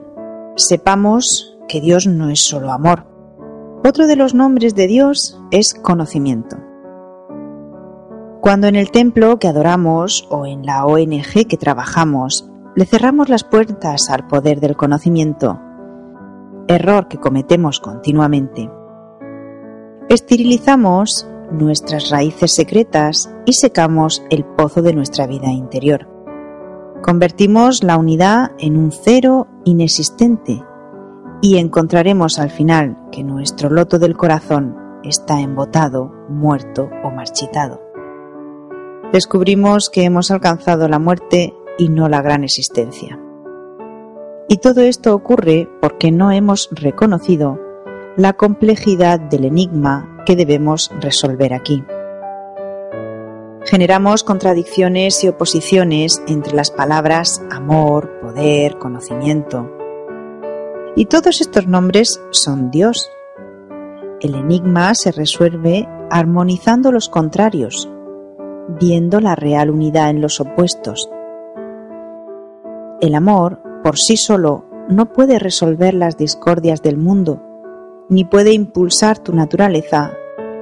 sepamos 0.56 1.60
que 1.68 1.80
Dios 1.80 2.08
no 2.08 2.32
es 2.32 2.42
solo 2.42 2.72
amor. 2.72 3.06
Otro 3.88 4.08
de 4.08 4.16
los 4.16 4.34
nombres 4.34 4.74
de 4.74 4.88
Dios 4.88 5.40
es 5.52 5.76
conocimiento. 5.76 6.58
Cuando 8.42 8.66
en 8.66 8.76
el 8.76 8.90
templo 8.90 9.38
que 9.38 9.48
adoramos 9.48 10.28
o 10.32 10.48
en 10.48 10.66
la 10.66 10.84
ONG 10.88 11.46
que 11.48 11.58
trabajamos 11.58 12.50
le 12.76 12.86
cerramos 12.88 13.30
las 13.30 13.44
puertas 13.44 14.10
al 14.10 14.26
poder 14.26 14.60
del 14.60 14.76
conocimiento, 14.76 15.62
error 16.68 17.08
que 17.08 17.20
cometemos 17.20 17.80
continuamente, 17.80 18.72
esterilizamos 20.10 21.29
nuestras 21.52 22.10
raíces 22.10 22.52
secretas 22.52 23.34
y 23.46 23.54
secamos 23.54 24.24
el 24.30 24.46
pozo 24.46 24.82
de 24.82 24.94
nuestra 24.94 25.28
vida 25.28 25.52
interior. 25.52 26.08
Convertimos 27.02 27.84
la 27.84 27.98
unidad 27.98 28.52
en 28.60 28.78
un 28.78 28.92
cero 28.92 29.48
inexistente 29.66 30.64
y 31.42 31.58
encontraremos 31.58 32.40
al 32.40 32.50
final 32.50 32.98
que 33.12 33.24
nuestro 33.24 33.70
loto 33.70 34.00
del 34.00 34.18
corazón 34.18 34.76
está 35.04 35.40
embotado, 35.40 36.12
muerto 36.30 36.90
o 37.04 37.12
marchitado. 37.12 37.82
Descubrimos 39.14 39.90
que 39.90 40.04
hemos 40.04 40.30
alcanzado 40.30 40.88
la 40.88 41.00
muerte 41.00 41.56
y 41.78 41.90
no 41.90 42.10
la 42.10 42.22
gran 42.22 42.44
existencia. 42.44 43.20
Y 44.50 44.58
todo 44.58 44.82
esto 44.82 45.16
ocurre 45.16 45.70
porque 45.82 46.12
no 46.12 46.32
hemos 46.32 46.70
reconocido 46.72 47.60
la 48.20 48.34
complejidad 48.34 49.18
del 49.18 49.46
enigma 49.46 50.24
que 50.26 50.36
debemos 50.36 50.92
resolver 51.00 51.54
aquí. 51.54 51.86
Generamos 53.64 54.26
contradicciones 54.26 55.24
y 55.24 55.30
oposiciones 55.30 56.22
entre 56.28 56.54
las 56.54 56.70
palabras 56.70 57.42
amor, 57.50 58.20
poder, 58.20 58.78
conocimiento. 58.78 59.72
Y 60.98 61.06
todos 61.06 61.40
estos 61.40 61.66
nombres 61.68 62.22
son 62.32 62.72
Dios. 62.72 63.10
El 64.20 64.36
enigma 64.36 64.96
se 64.96 65.14
resuelve 65.14 65.88
armonizando 66.12 66.92
los 66.92 67.08
contrarios, 67.08 67.90
viendo 68.82 69.22
la 69.22 69.38
real 69.38 69.70
unidad 69.70 70.10
en 70.10 70.20
los 70.20 70.42
opuestos. 70.42 71.10
El 73.00 73.16
amor, 73.16 73.62
por 73.82 73.98
sí 73.98 74.18
solo, 74.18 74.66
no 74.90 75.14
puede 75.14 75.40
resolver 75.40 75.94
las 75.94 76.18
discordias 76.18 76.82
del 76.82 76.98
mundo, 76.98 77.46
ni 78.10 78.26
puede 78.26 78.54
impulsar 78.54 79.20
tu 79.20 79.34
naturaleza 79.34 80.14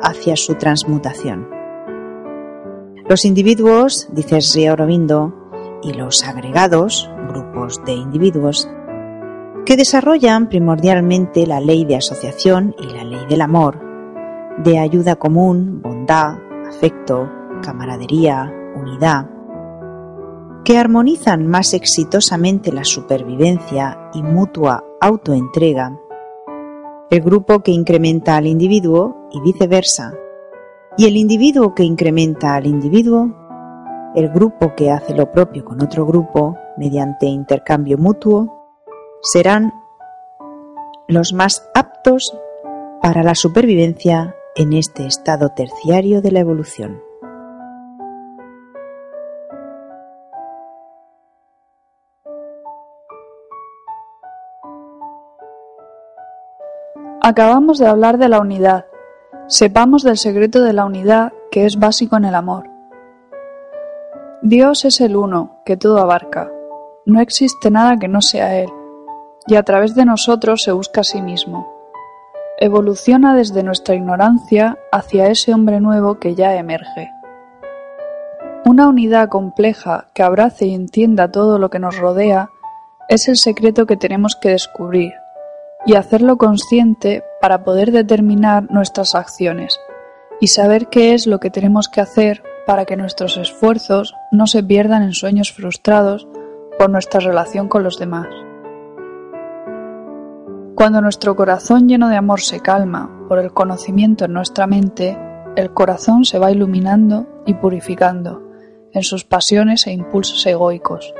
hacia 0.02 0.36
su 0.36 0.56
transmutación. 0.56 1.50
Los 3.10 3.24
individuos, 3.24 4.10
dice 4.12 4.42
Sri 4.42 4.68
Aurobindo, 4.68 5.34
y 5.82 5.94
los 5.94 6.24
agregados, 6.26 7.10
grupos 7.30 7.82
de 7.86 7.94
individuos, 7.94 8.70
que 9.66 9.78
desarrollan 9.78 10.50
primordialmente 10.50 11.46
la 11.48 11.60
ley 11.60 11.86
de 11.86 11.96
asociación 11.96 12.76
y 12.80 12.94
la 12.94 13.04
ley 13.04 13.26
del 13.30 13.42
amor, 13.42 13.80
de 14.64 14.80
ayuda 14.80 15.16
común, 15.16 15.82
bondad, 15.82 16.38
afecto, 16.68 17.30
camaradería, 17.62 18.52
unidad, 18.76 19.30
que 20.64 20.78
armonizan 20.78 21.48
más 21.48 21.74
exitosamente 21.74 22.74
la 22.74 22.84
supervivencia 22.84 24.10
y 24.14 24.22
mutua 24.22 24.84
autoentrega, 25.00 25.98
el 27.10 27.22
grupo 27.22 27.62
que 27.62 27.72
incrementa 27.72 28.36
al 28.36 28.48
individuo 28.48 29.30
y 29.32 29.40
viceversa, 29.42 30.14
y 30.98 31.06
el 31.06 31.16
individuo 31.16 31.74
que 31.74 31.84
incrementa 31.84 32.56
al 32.56 32.66
individuo, 32.66 33.34
el 34.16 34.30
grupo 34.30 34.74
que 34.76 34.92
hace 34.92 35.16
lo 35.16 35.32
propio 35.32 35.64
con 35.64 35.82
otro 35.82 36.06
grupo 36.06 36.58
mediante 36.78 37.28
intercambio 37.28 37.98
mutuo 37.98 38.76
serán 39.22 39.72
los 41.08 41.34
más 41.34 41.70
aptos 41.74 42.36
para 43.02 43.24
la 43.24 43.36
supervivencia 43.36 44.36
en 44.56 44.74
este 44.74 45.06
estado 45.06 45.50
terciario 45.56 46.22
de 46.22 46.32
la 46.32 46.40
evolución. 46.40 47.07
Acabamos 57.30 57.78
de 57.78 57.88
hablar 57.88 58.18
de 58.18 58.30
la 58.30 58.40
unidad. 58.40 58.86
Sepamos 59.48 60.02
del 60.02 60.16
secreto 60.18 60.64
de 60.64 60.72
la 60.72 60.86
unidad 60.86 61.34
que 61.52 61.66
es 61.66 61.78
básico 61.78 62.16
en 62.16 62.24
el 62.24 62.34
amor. 62.34 62.70
Dios 64.42 64.86
es 64.86 65.02
el 65.02 65.18
uno, 65.18 65.60
que 65.66 65.76
todo 65.76 65.98
abarca. 65.98 66.50
No 67.06 67.20
existe 67.20 67.70
nada 67.70 67.98
que 67.98 68.08
no 68.08 68.22
sea 68.22 68.58
Él, 68.58 68.70
y 69.46 69.56
a 69.56 69.64
través 69.64 69.94
de 69.94 70.06
nosotros 70.06 70.64
se 70.64 70.72
busca 70.72 71.02
a 71.02 71.04
sí 71.04 71.22
mismo. 71.22 71.70
Evoluciona 72.60 73.36
desde 73.36 73.62
nuestra 73.62 73.96
ignorancia 73.96 74.78
hacia 74.94 75.28
ese 75.28 75.54
hombre 75.54 75.82
nuevo 75.82 76.20
que 76.20 76.34
ya 76.34 76.56
emerge. 76.56 77.12
Una 78.64 78.88
unidad 78.88 79.28
compleja 79.28 80.08
que 80.14 80.24
abrace 80.24 80.68
y 80.68 80.74
entienda 80.74 81.30
todo 81.30 81.60
lo 81.60 81.70
que 81.70 81.80
nos 81.80 81.98
rodea 81.98 82.52
es 83.10 83.28
el 83.28 83.36
secreto 83.36 83.86
que 83.86 83.98
tenemos 83.98 84.38
que 84.38 84.52
descubrir 84.52 85.12
y 85.88 85.96
hacerlo 85.96 86.38
consciente 86.38 87.24
para 87.42 87.64
poder 87.64 87.92
determinar 87.92 88.70
nuestras 88.70 89.16
acciones 89.16 89.80
y 90.42 90.48
saber 90.48 90.90
qué 90.90 91.14
es 91.14 91.26
lo 91.26 91.40
que 91.40 91.50
tenemos 91.50 91.88
que 91.88 92.02
hacer 92.02 92.44
para 92.68 92.86
que 92.86 92.98
nuestros 92.98 93.38
esfuerzos 93.38 94.14
no 94.32 94.46
se 94.48 94.62
pierdan 94.62 95.02
en 95.02 95.14
sueños 95.14 95.54
frustrados 95.54 96.28
por 96.78 96.90
nuestra 96.90 97.22
relación 97.22 97.70
con 97.70 97.84
los 97.84 97.98
demás. 97.98 98.28
Cuando 100.76 101.02
nuestro 101.02 101.36
corazón 101.38 101.88
lleno 101.88 102.10
de 102.10 102.18
amor 102.18 102.42
se 102.42 102.60
calma 102.60 103.10
por 103.30 103.40
el 103.40 103.54
conocimiento 103.54 104.26
en 104.26 104.34
nuestra 104.34 104.68
mente, 104.68 105.18
el 105.56 105.74
corazón 105.74 106.26
se 106.26 106.38
va 106.38 106.52
iluminando 106.52 107.26
y 107.46 107.54
purificando 107.54 108.44
en 108.92 109.04
sus 109.04 109.24
pasiones 109.24 109.88
e 109.88 109.94
impulsos 109.94 110.46
egoicos. 110.46 111.14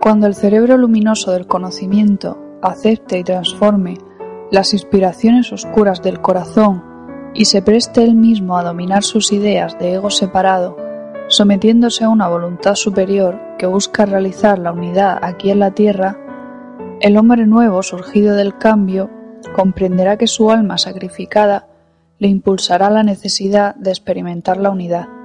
Cuando 0.00 0.26
el 0.26 0.34
cerebro 0.34 0.78
luminoso 0.78 1.32
del 1.32 1.46
conocimiento 1.46 2.38
acepte 2.62 3.18
y 3.18 3.22
transforme 3.22 3.98
las 4.50 4.72
inspiraciones 4.72 5.52
oscuras 5.52 6.00
del 6.00 6.22
corazón 6.22 6.82
y 7.34 7.44
se 7.44 7.60
preste 7.60 8.02
él 8.02 8.14
mismo 8.14 8.56
a 8.56 8.62
dominar 8.62 9.02
sus 9.02 9.30
ideas 9.30 9.78
de 9.78 9.92
ego 9.92 10.08
separado, 10.08 10.78
sometiéndose 11.28 12.04
a 12.04 12.08
una 12.08 12.28
voluntad 12.28 12.76
superior 12.76 13.38
que 13.58 13.66
busca 13.66 14.06
realizar 14.06 14.58
la 14.58 14.72
unidad 14.72 15.18
aquí 15.20 15.50
en 15.50 15.58
la 15.58 15.72
tierra, 15.72 16.16
el 17.02 17.18
hombre 17.18 17.46
nuevo 17.46 17.82
surgido 17.82 18.34
del 18.36 18.56
cambio 18.56 19.10
comprenderá 19.54 20.16
que 20.16 20.26
su 20.26 20.50
alma 20.50 20.78
sacrificada 20.78 21.68
le 22.18 22.28
impulsará 22.28 22.88
la 22.88 23.02
necesidad 23.02 23.74
de 23.74 23.90
experimentar 23.90 24.56
la 24.56 24.70
unidad 24.70 25.19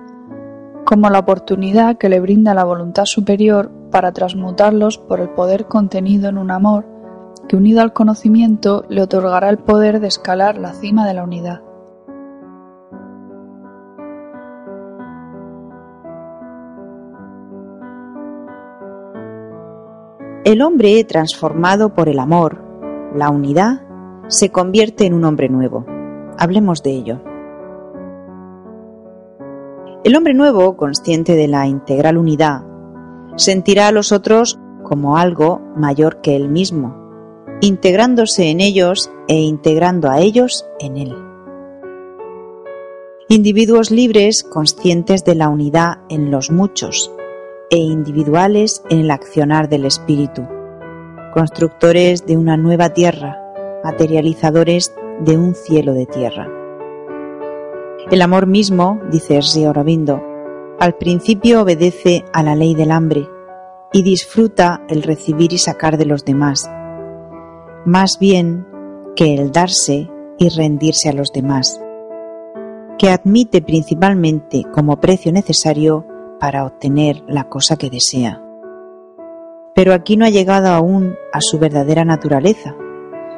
como 0.86 1.10
la 1.10 1.19
oportunidad 1.19 1.98
que 1.98 2.10
le 2.10 2.19
brinda 2.19 2.54
la 2.54 2.63
voluntad 2.63 3.06
superior 3.06 3.71
para 3.91 4.12
transmutarlos 4.12 4.98
por 5.00 5.19
el 5.19 5.30
poder 5.30 5.65
contenido 5.65 6.30
en 6.30 6.38
un 6.38 6.52
amor 6.52 6.86
que 7.50 7.56
unido 7.56 7.82
al 7.82 7.91
conocimiento 7.91 8.86
le 8.88 9.02
otorgará 9.02 9.50
el 9.50 9.58
poder 9.58 10.00
de 10.00 10.08
escalar 10.08 10.58
la 10.58 10.74
cima 10.74 11.08
de 11.08 11.13
la 11.13 11.24
unidad. 11.24 11.62
El 20.43 20.62
hombre 20.62 21.04
transformado 21.04 21.95
por 21.95 22.08
el 22.08 22.19
amor, 22.19 22.63
la 23.15 23.32
unidad, 23.32 23.82
se 24.28 24.52
convierte 24.52 25.08
en 25.08 25.15
un 25.15 25.26
hombre 25.26 25.50
nuevo. 25.50 25.86
Hablemos 26.38 26.84
de 26.84 26.91
ello. 26.91 27.35
El 30.06 30.15
hombre 30.15 30.36
nuevo, 30.36 30.78
consciente 30.78 31.34
de 31.34 31.48
la 31.48 31.65
integral 31.65 32.20
unidad, 32.20 32.62
sentirá 33.38 33.88
a 33.88 33.91
los 33.91 34.12
otros 34.12 34.60
como 34.84 35.18
algo 35.18 35.63
mayor 35.76 36.22
que 36.22 36.36
él 36.36 36.48
mismo, 36.48 36.96
integrándose 37.60 38.52
en 38.52 38.62
ellos 38.62 39.10
e 39.28 39.34
integrando 39.34 40.12
a 40.12 40.20
ellos 40.20 40.63
en 40.80 40.98
él. 40.98 41.15
Individuos 43.30 43.89
libres, 43.89 44.44
conscientes 44.44 45.26
de 45.26 45.34
la 45.34 45.50
unidad 45.50 46.02
en 46.10 46.30
los 46.30 46.52
muchos 46.52 47.12
e 47.72 47.78
individuales 47.78 48.84
en 48.91 49.00
el 49.00 49.10
accionar 49.10 49.70
del 49.70 49.86
espíritu, 49.86 50.48
constructores 51.34 52.28
de 52.28 52.38
una 52.38 52.58
nueva 52.58 52.89
tierra, 52.89 53.41
materializadores 53.84 54.94
de 55.22 55.36
un 55.36 55.56
cielo 55.56 55.94
de 55.94 56.06
tierra. 56.06 56.55
El 58.12 58.22
amor 58.22 58.46
mismo, 58.46 59.00
dice 59.12 59.41
Sri 59.41 59.63
Aurobindo, 59.63 60.22
al 60.80 60.94
principio 60.96 61.63
obedece 61.63 62.24
a 62.34 62.44
la 62.44 62.56
ley 62.56 62.76
del 62.76 62.91
hambre 62.91 63.28
y 63.94 64.04
disfruta 64.04 64.84
el 64.88 65.02
recibir 65.02 65.54
y 65.54 65.58
sacar 65.58 65.98
de 65.98 66.06
los 66.06 66.24
demás, 66.24 66.70
más 67.84 68.18
bien 68.20 68.68
que 69.15 69.34
el 69.34 69.52
darse 69.52 70.08
y 70.38 70.50
rendirse 70.50 71.10
a 71.10 71.13
los 71.13 71.32
demás, 71.32 71.82
que 73.00 73.10
admite 73.10 73.63
principalmente 73.63 74.65
como 74.72 75.00
precio 75.00 75.32
necesario 75.32 76.06
para 76.39 76.63
obtener 76.63 77.24
la 77.28 77.50
cosa 77.50 77.76
que 77.76 77.89
desea. 77.89 78.39
Pero 79.74 79.96
aquí 79.96 80.15
no 80.15 80.26
ha 80.26 80.30
llegado 80.30 80.68
aún 80.68 81.15
a 81.34 81.41
su 81.41 81.58
verdadera 81.58 82.06
naturaleza. 82.06 82.76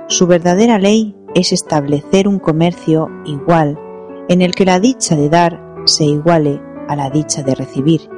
Su 0.08 0.28
verdadera 0.28 0.78
ley 0.78 1.16
es 1.36 1.54
establecer 1.54 2.28
un 2.28 2.40
comercio 2.40 3.08
igual 3.26 3.80
en 4.30 4.42
el 4.42 4.54
que 4.54 4.66
la 4.66 4.80
dicha 4.80 5.16
de 5.16 5.30
dar 5.30 5.62
se 5.86 6.06
iguale 6.06 6.62
a 6.88 6.96
la 6.96 7.10
dicha 7.10 7.44
de 7.44 7.56
recibir 7.56 8.10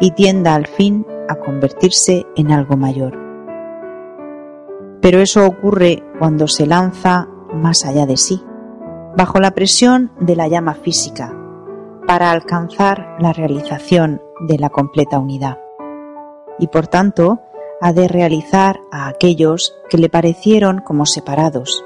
y 0.00 0.10
tienda 0.12 0.54
al 0.54 0.66
fin 0.66 1.06
a 1.28 1.36
convertirse 1.36 2.26
en 2.36 2.52
algo 2.52 2.76
mayor. 2.76 3.16
Pero 5.00 5.20
eso 5.20 5.46
ocurre 5.46 6.02
cuando 6.18 6.48
se 6.48 6.66
lanza 6.66 7.28
más 7.52 7.84
allá 7.84 8.06
de 8.06 8.16
sí, 8.16 8.42
bajo 9.16 9.40
la 9.40 9.52
presión 9.52 10.12
de 10.20 10.36
la 10.36 10.48
llama 10.48 10.74
física, 10.74 11.34
para 12.06 12.30
alcanzar 12.30 13.16
la 13.18 13.32
realización 13.32 14.20
de 14.40 14.58
la 14.58 14.70
completa 14.70 15.18
unidad. 15.18 15.58
Y 16.58 16.68
por 16.68 16.86
tanto, 16.86 17.40
ha 17.80 17.92
de 17.92 18.08
realizar 18.08 18.80
a 18.90 19.08
aquellos 19.08 19.76
que 19.90 19.98
le 19.98 20.08
parecieron 20.08 20.78
como 20.78 21.06
separados, 21.06 21.84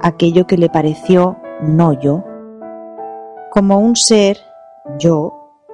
aquello 0.00 0.46
que 0.46 0.56
le 0.56 0.68
pareció 0.68 1.36
no 1.60 1.92
yo, 1.92 2.24
como 3.56 3.78
un 3.78 3.96
ser, 3.96 4.36
yo, 4.98 5.32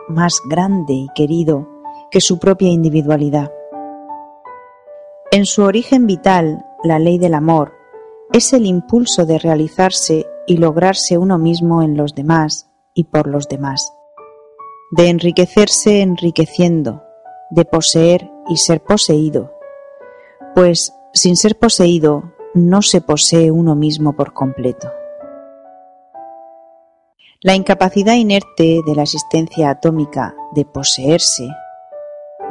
más 0.09 0.35
grande 0.49 0.93
y 0.93 1.09
querido 1.17 1.69
que 2.13 2.21
su 2.21 2.39
propia 2.39 2.69
individualidad. 2.69 3.51
En 5.33 5.47
su 5.47 5.65
origen 5.65 6.07
vital, 6.07 6.65
la 6.85 7.01
ley 7.01 7.19
del 7.19 7.35
amor 7.35 7.73
es 8.33 8.53
el 8.53 8.67
impulso 8.67 9.27
de 9.27 9.41
realizarse 9.41 10.27
y 10.47 10.59
lograrse 10.59 11.19
uno 11.19 11.39
mismo 11.39 11.83
en 11.83 11.97
los 11.97 12.15
demás 12.15 12.71
y 12.95 13.03
por 13.03 13.27
los 13.27 13.49
demás, 13.49 13.93
de 14.93 15.09
enriquecerse 15.09 16.03
enriqueciendo, 16.03 17.03
de 17.51 17.65
poseer 17.65 18.31
y 18.49 18.59
ser 18.59 18.81
poseído, 18.81 19.51
pues 20.55 20.95
sin 21.13 21.37
ser 21.37 21.59
poseído 21.59 22.33
no 22.55 22.81
se 22.81 23.01
posee 23.01 23.51
uno 23.51 23.75
mismo 23.75 24.13
por 24.13 24.35
completo. 24.35 25.02
La 27.45 27.57
incapacidad 27.57 28.15
inerte 28.15 28.83
de 28.87 28.95
la 28.95 29.03
existencia 29.03 29.69
atómica 29.69 30.33
de 30.53 30.65
poseerse, 30.65 31.49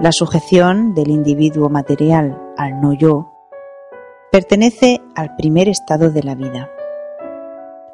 la 0.02 0.12
sujeción 0.12 0.94
del 0.94 1.12
individuo 1.12 1.70
material 1.70 2.38
al 2.58 2.82
no 2.82 2.92
yo, 2.92 3.32
pertenece 4.34 5.00
al 5.16 5.34
primer 5.38 5.70
estado 5.70 6.12
de 6.12 6.24
la 6.24 6.36
vida. 6.36 6.70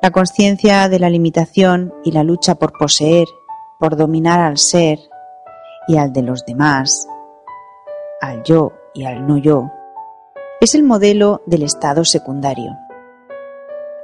La 0.02 0.10
conciencia 0.10 0.90
de 0.90 0.98
la 0.98 1.12
limitación 1.12 1.94
y 2.04 2.14
la 2.14 2.24
lucha 2.24 2.56
por 2.56 2.74
poseer, 2.74 3.28
por 3.80 3.96
dominar 3.96 4.40
al 4.40 4.58
ser 4.58 4.98
y 5.88 5.98
al 5.98 6.12
de 6.14 6.24
los 6.24 6.48
demás, 6.48 7.08
al 8.22 8.42
yo 8.42 8.72
y 8.96 9.06
al 9.06 9.28
no 9.28 9.38
yo, 9.38 9.70
es 10.60 10.74
el 10.74 10.82
modelo 10.82 11.44
del 11.46 11.62
estado 11.62 12.04
secundario. 12.06 12.76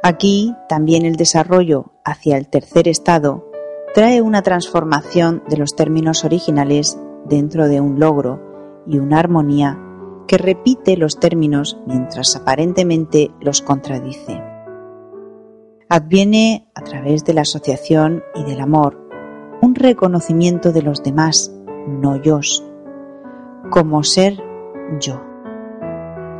Aquí 0.03 0.55
también 0.69 1.07
el 1.07 1.15
desarrollo 1.15 1.92
hacia 2.03 2.37
el 2.37 2.47
tercer 2.47 2.87
estado 2.87 3.49
trae 3.93 4.21
una 4.21 4.41
transformación 4.41 5.43
de 5.49 5.57
los 5.57 5.75
términos 5.75 6.25
originales 6.25 6.97
dentro 7.25 7.67
de 7.67 7.79
un 7.79 7.99
logro 7.99 8.41
y 8.87 8.97
una 8.97 9.19
armonía 9.19 9.79
que 10.27 10.37
repite 10.37 10.97
los 10.97 11.19
términos 11.19 11.79
mientras 11.85 12.35
aparentemente 12.35 13.31
los 13.39 13.61
contradice. 13.61 14.41
Adviene 15.89 16.67
a 16.73 16.81
través 16.81 17.23
de 17.23 17.33
la 17.33 17.41
asociación 17.41 18.23
y 18.33 18.43
del 18.43 18.61
amor, 18.61 18.99
un 19.61 19.75
reconocimiento 19.75 20.71
de 20.71 20.81
los 20.81 21.03
demás, 21.03 21.53
no 21.87 22.21
yo, 22.21 22.39
como 23.69 24.03
ser 24.03 24.41
yo. 24.99 25.21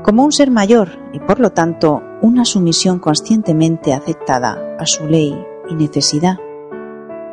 Como 0.03 0.25
un 0.25 0.31
ser 0.31 0.51
mayor 0.51 0.89
y 1.13 1.19
por 1.19 1.39
lo 1.39 1.51
tanto 1.51 2.01
una 2.21 2.45
sumisión 2.45 2.99
conscientemente 2.99 3.93
aceptada 3.93 4.75
a 4.77 4.85
su 4.85 5.05
ley 5.05 5.33
y 5.69 5.75
necesidad, 5.75 6.37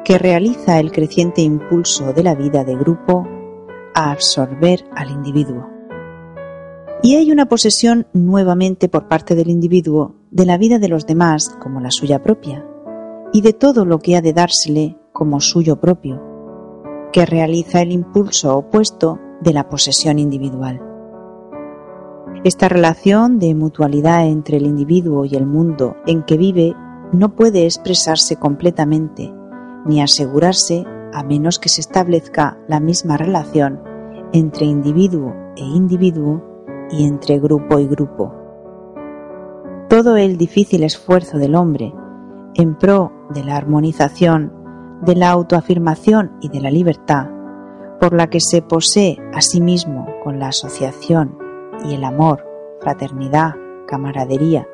que 0.04 0.18
realiza 0.18 0.78
el 0.78 0.92
creciente 0.92 1.42
impulso 1.42 2.12
de 2.12 2.22
la 2.22 2.34
vida 2.34 2.64
de 2.64 2.76
grupo 2.76 3.26
a 3.94 4.10
absorber 4.12 4.84
al 4.94 5.10
individuo. 5.10 5.68
Y 7.02 7.16
hay 7.16 7.32
una 7.32 7.46
posesión 7.46 8.06
nuevamente 8.12 8.88
por 8.88 9.08
parte 9.08 9.34
del 9.34 9.48
individuo 9.48 10.16
de 10.30 10.46
la 10.46 10.58
vida 10.58 10.78
de 10.78 10.88
los 10.88 11.06
demás 11.06 11.56
como 11.60 11.80
la 11.80 11.90
suya 11.90 12.22
propia, 12.22 12.66
y 13.32 13.42
de 13.42 13.52
todo 13.52 13.84
lo 13.84 13.98
que 13.98 14.16
ha 14.16 14.22
de 14.22 14.32
dársele 14.32 14.98
como 15.12 15.40
suyo 15.40 15.80
propio, 15.80 16.22
que 17.12 17.26
realiza 17.26 17.82
el 17.82 17.92
impulso 17.92 18.56
opuesto 18.56 19.18
de 19.40 19.52
la 19.52 19.68
posesión 19.68 20.18
individual. 20.18 20.80
Esta 22.44 22.68
relación 22.68 23.38
de 23.38 23.54
mutualidad 23.54 24.26
entre 24.26 24.56
el 24.56 24.66
individuo 24.66 25.24
y 25.24 25.34
el 25.34 25.46
mundo 25.46 25.96
en 26.06 26.22
que 26.22 26.36
vive 26.36 26.74
no 27.12 27.34
puede 27.34 27.64
expresarse 27.64 28.36
completamente 28.36 29.32
ni 29.84 30.00
asegurarse 30.00 30.84
a 31.12 31.22
menos 31.22 31.58
que 31.58 31.68
se 31.68 31.80
establezca 31.80 32.58
la 32.68 32.80
misma 32.80 33.16
relación 33.16 33.80
entre 34.32 34.66
individuo 34.66 35.34
e 35.56 35.64
individuo 35.64 36.42
y 36.90 37.06
entre 37.06 37.38
grupo 37.38 37.78
y 37.78 37.86
grupo. 37.86 38.34
Todo 39.88 40.16
el 40.16 40.36
difícil 40.36 40.84
esfuerzo 40.84 41.38
del 41.38 41.54
hombre 41.54 41.92
en 42.54 42.76
pro 42.76 43.12
de 43.30 43.44
la 43.44 43.56
armonización, 43.56 44.52
de 45.02 45.16
la 45.16 45.30
autoafirmación 45.30 46.36
y 46.40 46.48
de 46.48 46.60
la 46.60 46.70
libertad, 46.70 47.28
por 48.00 48.12
la 48.12 48.28
que 48.28 48.40
se 48.40 48.62
posee 48.62 49.18
a 49.34 49.40
sí 49.40 49.60
mismo 49.60 50.06
con 50.22 50.38
la 50.38 50.48
asociación 50.48 51.36
y 51.84 51.94
el 51.94 52.04
amor, 52.04 52.44
fraternidad, 52.80 53.54
camaradería, 53.86 54.66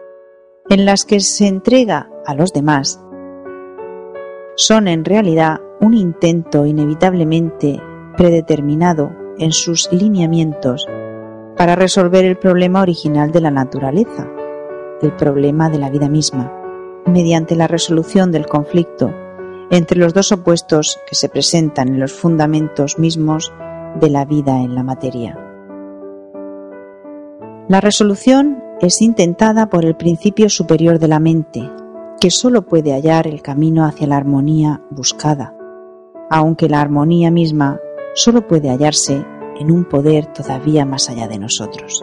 en 0.69 0.85
las 0.85 1.05
que 1.05 1.21
se 1.21 1.47
entrega 1.47 2.11
a 2.27 2.35
los 2.35 2.53
demás, 2.53 3.01
son 4.57 4.89
en 4.89 5.05
realidad 5.05 5.61
un 5.81 5.95
intento 5.95 6.67
inevitablemente 6.67 7.81
predeterminado 8.17 9.13
en 9.39 9.53
sus 9.53 9.93
lineamientos 9.93 10.87
para 11.57 11.77
resolver 11.77 12.25
el 12.25 12.37
problema 12.37 12.83
original 12.83 13.33
de 13.33 13.41
la 13.41 13.51
naturaleza, 13.51 14.29
el 15.03 15.13
problema 15.13 15.71
de 15.71 15.79
la 15.79 15.91
vida 15.91 16.09
misma, 16.09 16.53
mediante 17.07 17.55
la 17.55 17.69
resolución 17.69 18.33
del 18.33 18.47
conflicto 18.47 19.13
entre 19.71 19.99
los 19.99 20.15
dos 20.15 20.33
opuestos 20.33 21.01
que 21.09 21.15
se 21.15 21.29
presentan 21.29 21.89
en 21.89 22.01
los 22.01 22.13
fundamentos 22.13 22.99
mismos 22.99 23.53
de 24.01 24.11
la 24.11 24.25
vida 24.25 24.61
en 24.63 24.75
la 24.75 24.83
materia. 24.83 25.39
La 27.69 27.81
resolución 27.81 28.63
es 28.81 29.03
intentada 29.03 29.69
por 29.69 29.85
el 29.85 29.97
principio 29.97 30.49
superior 30.49 30.99
de 30.99 31.09
la 31.09 31.19
mente, 31.19 31.69
que 32.21 32.31
sólo 32.31 32.67
puede 32.67 32.93
hallar 32.93 33.27
el 33.27 33.43
camino 33.43 33.85
hacia 33.85 34.07
la 34.07 34.17
armonía 34.17 34.83
buscada, 34.91 35.55
aunque 36.31 36.69
la 36.69 36.81
armonía 36.81 37.31
misma 37.31 37.79
sólo 38.15 38.47
puede 38.47 38.71
hallarse 38.71 39.25
en 39.59 39.71
un 39.71 39.85
poder 39.85 40.27
todavía 40.33 40.85
más 40.85 41.09
allá 41.09 41.29
de 41.29 41.39
nosotros. 41.39 42.03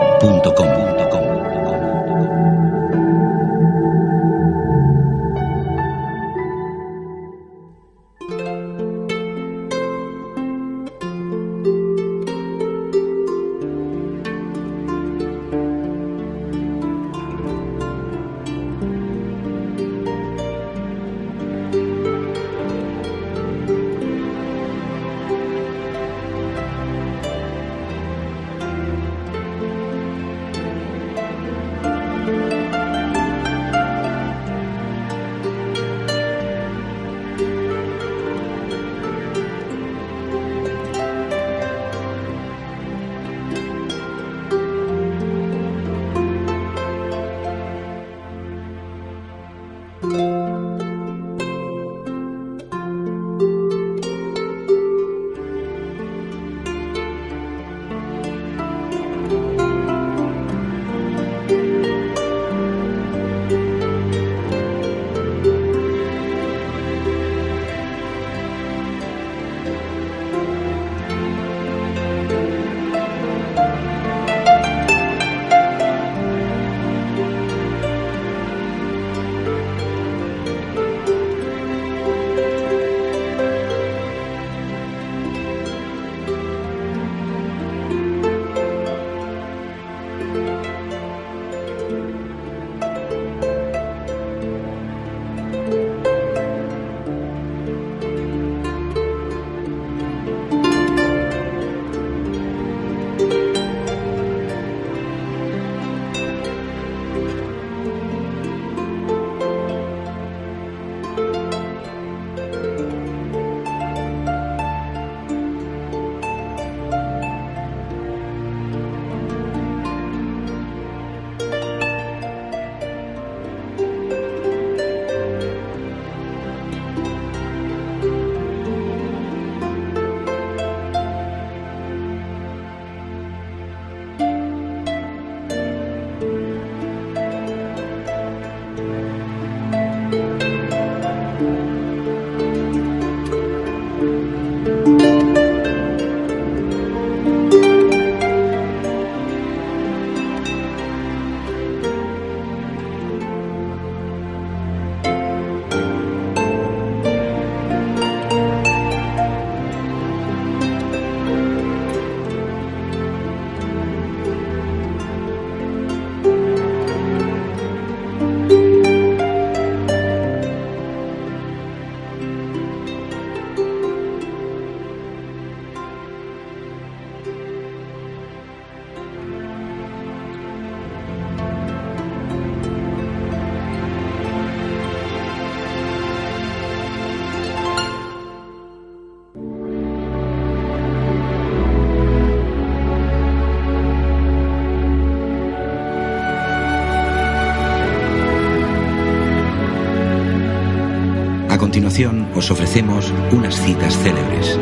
os 202.09 202.49
ofrecemos 202.49 203.13
unas 203.31 203.55
citas 203.55 203.95
célebres. 203.97 204.57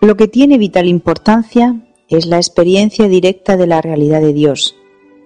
Lo 0.00 0.16
que 0.16 0.28
tiene 0.28 0.58
vital 0.58 0.86
importancia 0.86 1.91
es 2.16 2.26
la 2.26 2.36
experiencia 2.36 3.08
directa 3.08 3.56
de 3.56 3.66
la 3.66 3.80
realidad 3.80 4.20
de 4.20 4.32
Dios, 4.32 4.76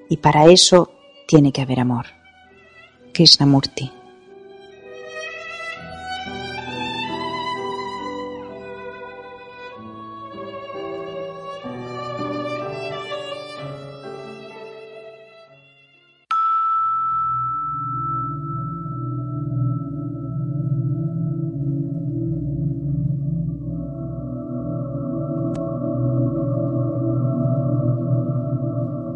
y 0.09 0.19
para 0.19 0.47
eso 0.47 0.93
tiene 1.27 1.53
que 1.53 1.63
haber 1.63 1.81
amor. 1.81 2.07
Krishnamurti. 3.13 3.91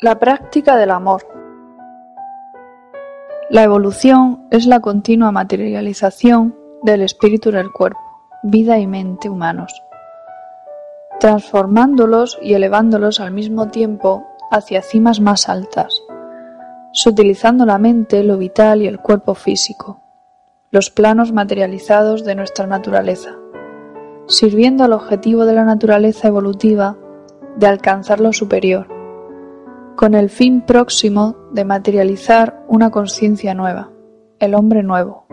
La 0.00 0.20
práctica 0.20 0.76
del 0.76 0.92
amor. 0.92 1.26
La 3.50 3.64
evolución 3.64 4.46
es 4.52 4.64
la 4.64 4.78
continua 4.78 5.32
materialización 5.32 6.54
del 6.84 7.02
espíritu 7.02 7.48
en 7.48 7.56
el 7.56 7.72
cuerpo, 7.72 7.98
vida 8.44 8.78
y 8.78 8.86
mente 8.86 9.28
humanos, 9.28 9.82
transformándolos 11.18 12.38
y 12.40 12.54
elevándolos 12.54 13.18
al 13.18 13.32
mismo 13.32 13.70
tiempo 13.70 14.24
hacia 14.52 14.82
cimas 14.82 15.18
más 15.18 15.48
altas, 15.48 16.00
sutilizando 16.92 17.66
la 17.66 17.78
mente, 17.78 18.22
lo 18.22 18.38
vital 18.38 18.82
y 18.82 18.86
el 18.86 19.00
cuerpo 19.00 19.34
físico, 19.34 20.00
los 20.70 20.90
planos 20.90 21.32
materializados 21.32 22.24
de 22.24 22.36
nuestra 22.36 22.68
naturaleza, 22.68 23.34
sirviendo 24.28 24.84
al 24.84 24.92
objetivo 24.92 25.44
de 25.44 25.54
la 25.54 25.64
naturaleza 25.64 26.28
evolutiva 26.28 26.96
de 27.56 27.66
alcanzar 27.66 28.20
lo 28.20 28.32
superior 28.32 28.97
con 29.98 30.14
el 30.14 30.30
fin 30.30 30.60
próximo 30.60 31.34
de 31.50 31.64
materializar 31.64 32.62
una 32.68 32.88
conciencia 32.88 33.52
nueva, 33.52 33.90
el 34.38 34.54
hombre 34.54 34.84
nuevo, 34.84 35.26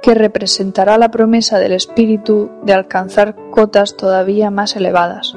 que 0.00 0.14
representará 0.14 0.96
la 0.98 1.10
promesa 1.10 1.58
del 1.58 1.72
espíritu 1.72 2.48
de 2.62 2.74
alcanzar 2.74 3.34
cotas 3.50 3.96
todavía 3.96 4.52
más 4.52 4.76
elevadas. 4.76 5.34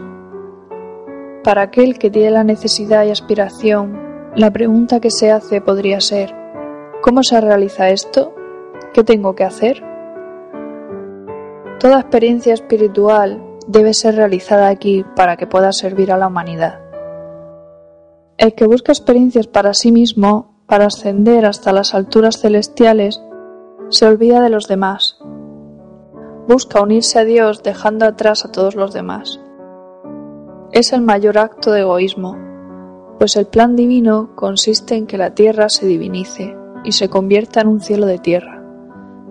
Para 1.44 1.64
aquel 1.64 1.98
que 1.98 2.12
tiene 2.12 2.30
la 2.30 2.44
necesidad 2.44 3.04
y 3.04 3.10
aspiración, 3.10 4.00
la 4.36 4.52
pregunta 4.52 5.00
que 5.00 5.10
se 5.10 5.32
hace 5.32 5.60
podría 5.60 6.02
ser, 6.02 6.36
¿cómo 7.02 7.24
se 7.24 7.42
realiza 7.42 7.90
esto? 7.90 8.36
¿Qué 8.94 9.04
tengo 9.04 9.34
que 9.34 9.44
hacer? 9.44 9.84
Toda 11.80 12.00
experiencia 12.00 12.54
espiritual 12.54 13.44
debe 13.66 13.96
ser 13.96 14.18
realizada 14.18 14.68
aquí 14.68 15.04
para 15.16 15.36
que 15.36 15.48
pueda 15.48 15.72
servir 15.72 16.12
a 16.12 16.18
la 16.20 16.28
humanidad. 16.28 16.91
El 18.42 18.56
que 18.56 18.66
busca 18.66 18.92
experiencias 18.92 19.46
para 19.46 19.76
sí 19.76 19.92
mismo, 19.92 20.64
para 20.66 20.88
ascender 20.88 21.46
hasta 21.46 21.72
las 21.72 21.94
alturas 21.94 22.40
celestiales, 22.40 23.22
se 23.90 24.08
olvida 24.08 24.42
de 24.42 24.50
los 24.50 24.68
demás. 24.68 25.20
Busca 26.48 26.82
unirse 26.82 27.20
a 27.20 27.24
Dios 27.24 27.62
dejando 27.62 28.08
atrás 28.08 28.44
a 28.44 28.52
todos 28.52 28.74
los 28.74 28.94
demás. 28.94 29.40
Es 30.72 30.92
el 30.92 31.02
mayor 31.02 31.38
acto 31.38 31.72
de 31.72 31.82
egoísmo, 31.82 32.36
pues 33.20 33.36
el 33.36 33.46
plan 33.46 33.76
divino 33.76 34.32
consiste 34.36 34.96
en 34.96 35.06
que 35.06 35.20
la 35.20 35.36
tierra 35.36 35.70
se 35.70 35.86
divinice 35.86 36.56
y 36.84 36.94
se 36.94 37.10
convierta 37.10 37.62
en 37.62 37.68
un 37.68 37.80
cielo 37.80 38.08
de 38.08 38.18
tierra. 38.18 38.66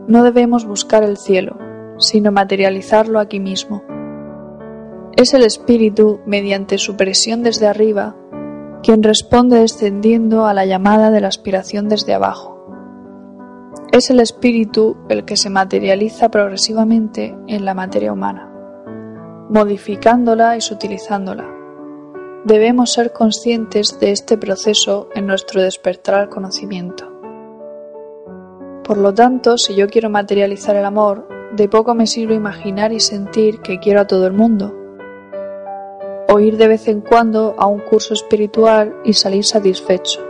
No 0.07 0.23
debemos 0.23 0.67
buscar 0.67 1.03
el 1.03 1.17
cielo, 1.17 1.59
sino 1.99 2.31
materializarlo 2.31 3.19
aquí 3.19 3.41
mismo. 3.41 3.83
Es 5.17 5.35
el 5.35 5.43
espíritu, 5.43 6.21
mediante 6.27 6.79
su 6.79 6.97
presión 6.97 7.43
desde 7.43 7.67
arriba, 7.67 8.15
quien 8.83 9.03
responde 9.03 9.61
descendiendo 9.61 10.47
a 10.47 10.55
la 10.55 10.65
llamada 10.65 11.11
de 11.11 11.21
la 11.21 11.29
aspiración 11.29 11.89
desde 11.89 12.15
abajo. 12.15 12.57
Es 13.93 14.11
el 14.11 14.21
espíritu 14.21 14.97
el 15.09 15.25
que 15.25 15.37
se 15.37 15.51
materializa 15.51 16.31
progresivamente 16.31 17.37
en 17.47 17.65
la 17.65 17.75
materia 17.75 18.13
humana, 18.13 18.51
modificándola 19.51 20.57
y 20.57 20.61
sutilizándola. 20.61 21.49
Debemos 22.45 22.93
ser 22.93 23.13
conscientes 23.13 23.99
de 24.01 24.13
este 24.13 24.39
proceso 24.39 25.09
en 25.15 25.27
nuestro 25.27 25.61
despertar 25.61 26.15
al 26.15 26.29
conocimiento. 26.29 27.11
Por 28.85 28.97
lo 28.97 29.13
tanto, 29.13 29.59
si 29.59 29.75
yo 29.75 29.89
quiero 29.89 30.09
materializar 30.09 30.75
el 30.77 30.85
amor, 30.85 31.29
de 31.55 31.69
poco 31.69 31.95
me 31.95 32.07
sirve 32.07 32.35
imaginar 32.35 32.93
y 32.93 33.01
sentir 33.01 33.61
que 33.61 33.79
quiero 33.79 34.01
a 34.01 34.07
todo 34.07 34.27
el 34.27 34.33
mundo, 34.33 34.80
o 36.33 36.39
ir 36.39 36.57
de 36.57 36.69
vez 36.69 36.87
en 36.87 37.01
cuando 37.01 37.57
a 37.59 37.67
un 37.67 37.81
curso 37.81 38.15
espiritual 38.15 38.95
y 39.05 39.15
salir 39.15 39.45
satisfecho. 39.45 40.21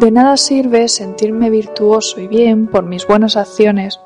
De 0.00 0.10
nada 0.10 0.36
sirve 0.36 0.88
sentirme 0.88 1.48
virtuoso 1.48 2.20
y 2.20 2.26
bien 2.26 2.66
por 2.66 2.84
mis 2.84 3.06
buenas 3.06 3.36
acciones 3.36 4.00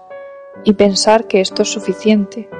y 0.63 0.75
pensar 0.75 1.27
que 1.27 1.41
esto 1.41 1.63
es 1.63 1.73
suficiente. 1.73 2.51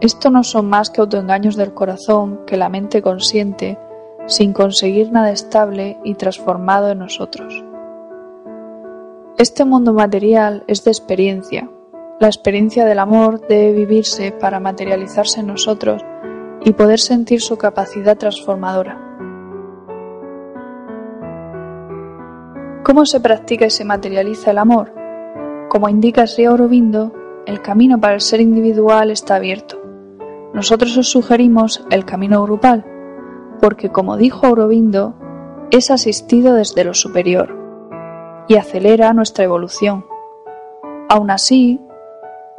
Esto 0.00 0.30
no 0.30 0.44
son 0.44 0.68
más 0.68 0.90
que 0.90 1.00
autoengaños 1.00 1.56
del 1.56 1.72
corazón 1.72 2.40
que 2.46 2.56
la 2.56 2.68
mente 2.68 3.00
consiente 3.00 3.78
sin 4.26 4.52
conseguir 4.52 5.10
nada 5.10 5.30
estable 5.30 5.98
y 6.04 6.14
transformado 6.14 6.90
en 6.90 6.98
nosotros. 6.98 7.64
Este 9.38 9.64
mundo 9.64 9.94
material 9.94 10.64
es 10.66 10.84
de 10.84 10.90
experiencia. 10.90 11.70
La 12.18 12.26
experiencia 12.26 12.84
del 12.84 12.98
amor 12.98 13.46
debe 13.48 13.72
vivirse 13.72 14.32
para 14.32 14.60
materializarse 14.60 15.40
en 15.40 15.46
nosotros 15.46 16.02
y 16.62 16.72
poder 16.72 16.98
sentir 16.98 17.40
su 17.40 17.56
capacidad 17.56 18.16
transformadora. 18.16 19.10
¿Cómo 22.84 23.06
se 23.06 23.20
practica 23.20 23.66
y 23.66 23.70
se 23.70 23.84
materializa 23.84 24.50
el 24.50 24.58
amor? 24.58 24.92
Como 25.68 25.88
indica 25.88 26.26
Sri 26.26 26.46
Aurobindo, 26.46 27.12
el 27.46 27.62
camino 27.62 28.00
para 28.00 28.14
el 28.14 28.20
ser 28.20 28.40
individual 28.40 29.10
está 29.10 29.36
abierto. 29.36 29.80
Nosotros 30.52 30.96
os 30.96 31.08
sugerimos 31.08 31.86
el 31.90 32.04
camino 32.04 32.42
grupal, 32.42 32.84
porque 33.60 33.90
como 33.90 34.16
dijo 34.16 34.46
Aurobindo, 34.46 35.14
es 35.70 35.90
asistido 35.90 36.54
desde 36.54 36.84
lo 36.84 36.94
superior 36.94 37.56
y 38.48 38.56
acelera 38.56 39.12
nuestra 39.12 39.44
evolución. 39.44 40.04
Aún 41.08 41.30
así, 41.30 41.80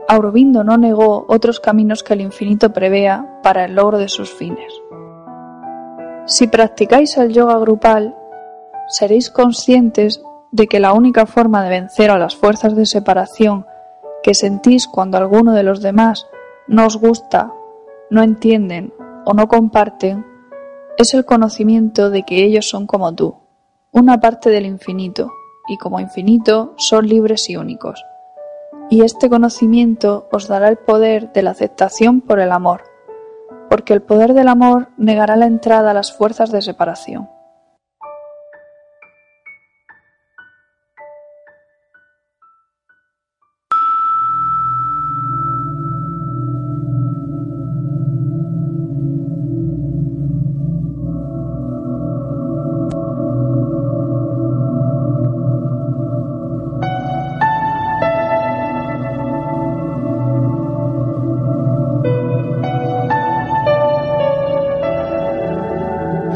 Aurobindo 0.07 0.63
no 0.63 0.77
negó 0.77 1.25
otros 1.27 1.59
caminos 1.59 2.03
que 2.03 2.13
el 2.13 2.21
infinito 2.21 2.73
prevea 2.73 3.39
para 3.43 3.65
el 3.65 3.75
logro 3.75 3.97
de 3.97 4.09
sus 4.09 4.31
fines. 4.33 4.73
Si 6.25 6.47
practicáis 6.47 7.17
el 7.17 7.33
yoga 7.33 7.57
grupal, 7.57 8.15
seréis 8.87 9.29
conscientes 9.29 10.21
de 10.51 10.67
que 10.67 10.79
la 10.79 10.93
única 10.93 11.25
forma 11.25 11.63
de 11.63 11.69
vencer 11.69 12.11
a 12.11 12.17
las 12.17 12.35
fuerzas 12.35 12.75
de 12.75 12.85
separación 12.85 13.65
que 14.21 14.33
sentís 14.33 14.87
cuando 14.87 15.17
alguno 15.17 15.53
de 15.53 15.63
los 15.63 15.81
demás 15.81 16.27
no 16.67 16.85
os 16.85 16.97
gusta, 16.97 17.51
no 18.09 18.21
entienden 18.21 18.93
o 19.25 19.33
no 19.33 19.47
comparten 19.47 20.25
es 20.97 21.13
el 21.13 21.25
conocimiento 21.25 22.09
de 22.09 22.23
que 22.23 22.43
ellos 22.43 22.69
son 22.69 22.85
como 22.85 23.15
tú, 23.15 23.35
una 23.91 24.19
parte 24.19 24.49
del 24.49 24.65
infinito, 24.65 25.31
y 25.67 25.77
como 25.77 25.99
infinito 25.99 26.73
son 26.77 27.07
libres 27.07 27.49
y 27.49 27.55
únicos. 27.55 28.03
Y 28.91 29.03
este 29.03 29.29
conocimiento 29.29 30.27
os 30.33 30.49
dará 30.49 30.67
el 30.67 30.75
poder 30.75 31.31
de 31.31 31.43
la 31.43 31.51
aceptación 31.51 32.19
por 32.19 32.41
el 32.41 32.51
amor, 32.51 32.83
porque 33.69 33.93
el 33.93 34.01
poder 34.01 34.33
del 34.33 34.49
amor 34.49 34.89
negará 34.97 35.37
la 35.37 35.45
entrada 35.45 35.91
a 35.91 35.93
las 35.93 36.11
fuerzas 36.11 36.51
de 36.51 36.61
separación. 36.61 37.29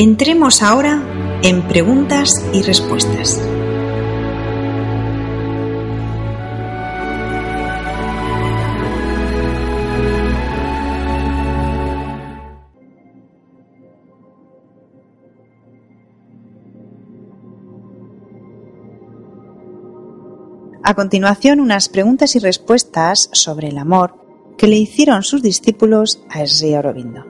Entremos 0.00 0.62
ahora 0.62 1.02
en 1.42 1.66
preguntas 1.66 2.30
y 2.52 2.62
respuestas. 2.62 3.42
A 20.84 20.94
continuación, 20.94 21.58
unas 21.58 21.88
preguntas 21.88 22.36
y 22.36 22.38
respuestas 22.38 23.30
sobre 23.32 23.66
el 23.66 23.78
amor 23.78 24.14
que 24.56 24.68
le 24.68 24.76
hicieron 24.76 25.24
sus 25.24 25.42
discípulos 25.42 26.22
a 26.30 26.46
Sri 26.46 26.74
Aurobindo. 26.74 27.27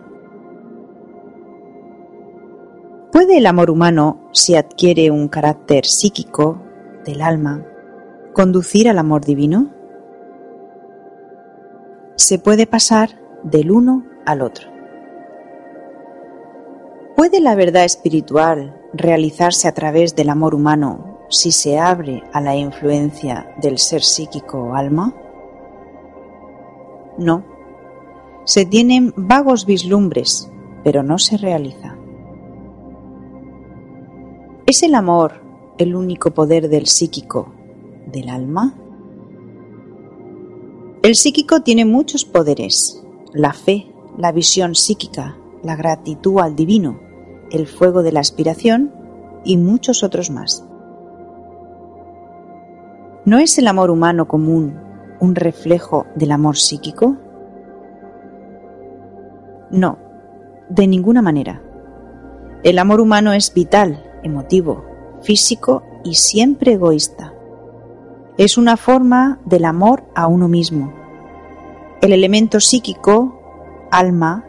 ¿Puede 3.13 3.39
el 3.39 3.47
amor 3.47 3.71
humano, 3.71 4.29
si 4.33 4.55
adquiere 4.55 5.11
un 5.11 5.29
carácter 5.29 5.87
psíquico 5.87 6.61
del 7.07 7.23
alma, 7.23 7.65
conducir 8.35 8.87
al 8.87 8.99
amor 8.99 9.25
divino? 9.25 9.71
Se 12.17 12.39
puede 12.39 12.67
pasar 12.67 13.19
del 13.43 13.71
uno 13.71 14.05
al 14.27 14.43
otro. 14.43 14.69
¿Puede 17.17 17.41
la 17.41 17.55
verdad 17.55 17.87
espiritual 17.87 18.79
realizarse 18.93 19.69
a 19.69 19.73
través 19.73 20.15
del 20.15 20.29
amor 20.29 20.55
humano 20.55 21.19
si 21.31 21.51
se 21.51 21.79
abre 21.79 22.23
a 22.35 22.43
la 22.43 22.57
influencia 22.57 23.55
del 23.61 23.79
ser 23.79 24.03
psíquico 24.03 24.59
o 24.59 24.75
alma? 24.75 25.15
No. 27.17 27.43
Se 28.45 28.67
tienen 28.67 29.15
vagos 29.17 29.65
vislumbres, 29.65 30.53
pero 30.85 31.03
no 31.03 31.19
se 31.19 31.39
realiza. 31.39 31.98
¿Es 34.71 34.83
el 34.83 34.95
amor 34.95 35.41
el 35.79 35.97
único 35.97 36.33
poder 36.33 36.69
del 36.69 36.89
psíquico, 36.89 37.55
del 38.05 38.29
alma? 38.29 38.75
El 41.03 41.15
psíquico 41.15 41.63
tiene 41.63 41.87
muchos 41.87 42.27
poderes, 42.27 43.03
la 43.33 43.55
fe, 43.55 43.91
la 44.19 44.31
visión 44.31 44.75
psíquica, 44.75 45.39
la 45.63 45.75
gratitud 45.75 46.41
al 46.41 46.55
divino, 46.55 47.01
el 47.51 47.67
fuego 47.67 48.03
de 48.03 48.13
la 48.13 48.21
aspiración 48.21 48.93
y 49.43 49.57
muchos 49.57 50.03
otros 50.03 50.29
más. 50.29 50.67
¿No 53.25 53.39
es 53.39 53.57
el 53.57 53.69
amor 53.69 53.89
humano 53.89 54.29
común 54.29 54.79
un 55.19 55.35
reflejo 55.35 56.05
del 56.15 56.31
amor 56.31 56.59
psíquico? 56.59 57.17
No, 59.71 59.99
de 60.69 60.87
ninguna 60.87 61.23
manera. 61.23 61.63
El 62.65 62.79
amor 62.79 63.01
humano 63.01 63.33
es 63.33 63.55
vital 63.55 64.05
emotivo, 64.23 64.85
físico 65.23 65.83
y 66.05 66.15
siempre 66.15 66.73
egoísta. 66.73 67.35
Es 68.37 68.57
una 68.57 68.77
forma 68.77 69.41
del 69.45 69.65
amor 69.65 70.05
a 70.15 70.27
uno 70.27 70.49
mismo. 70.49 70.93
El 72.01 72.13
elemento 72.13 72.61
psíquico, 72.61 73.41
alma, 73.91 74.45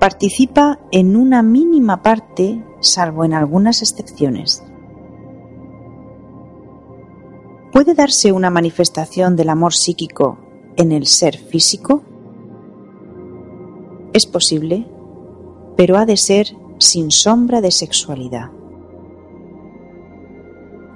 participa 0.00 0.78
en 0.92 1.16
una 1.16 1.42
mínima 1.42 2.02
parte, 2.02 2.64
salvo 2.80 3.24
en 3.24 3.34
algunas 3.34 3.82
excepciones. 3.82 4.62
¿Puede 7.72 7.94
darse 7.94 8.32
una 8.32 8.50
manifestación 8.50 9.36
del 9.36 9.50
amor 9.50 9.74
psíquico 9.74 10.38
en 10.76 10.92
el 10.92 11.06
ser 11.06 11.36
físico? 11.36 12.02
¿Es 14.14 14.26
posible? 14.26 14.86
pero 15.78 15.96
ha 15.96 16.04
de 16.04 16.16
ser 16.16 16.56
sin 16.78 17.12
sombra 17.12 17.60
de 17.60 17.70
sexualidad. 17.70 18.50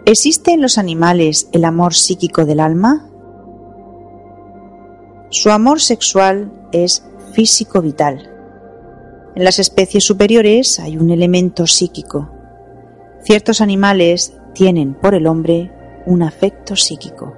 ¿Existe 0.05 0.51
en 0.51 0.61
los 0.61 0.79
animales 0.79 1.49
el 1.53 1.65
amor 1.65 1.95
psíquico 1.95 2.45
del 2.45 2.59
alma? 2.59 3.09
Su 5.31 5.51
amor 5.51 5.81
sexual 5.81 6.51
es 6.73 7.07
físico 7.33 7.81
vital. 7.81 8.29
En 9.37 9.45
las 9.45 9.61
especies 9.61 10.05
superiores 10.05 10.81
hay 10.81 10.97
un 10.97 11.11
elemento 11.11 11.69
psíquico. 11.69 12.31
Ciertos 13.23 13.61
animales 13.61 14.37
tienen 14.55 14.95
por 14.95 15.15
el 15.15 15.29
hombre 15.29 15.71
un 16.05 16.25
afecto 16.25 16.75
psíquico. 16.75 17.37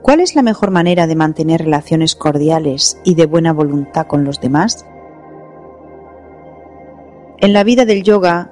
¿Cuál 0.00 0.20
es 0.20 0.34
la 0.34 0.40
mejor 0.40 0.70
manera 0.70 1.06
de 1.06 1.14
mantener 1.14 1.60
relaciones 1.60 2.14
cordiales 2.14 2.98
y 3.04 3.16
de 3.16 3.26
buena 3.26 3.52
voluntad 3.52 4.06
con 4.06 4.24
los 4.24 4.40
demás? 4.40 4.86
En 7.36 7.52
la 7.52 7.64
vida 7.64 7.84
del 7.84 8.02
yoga, 8.02 8.50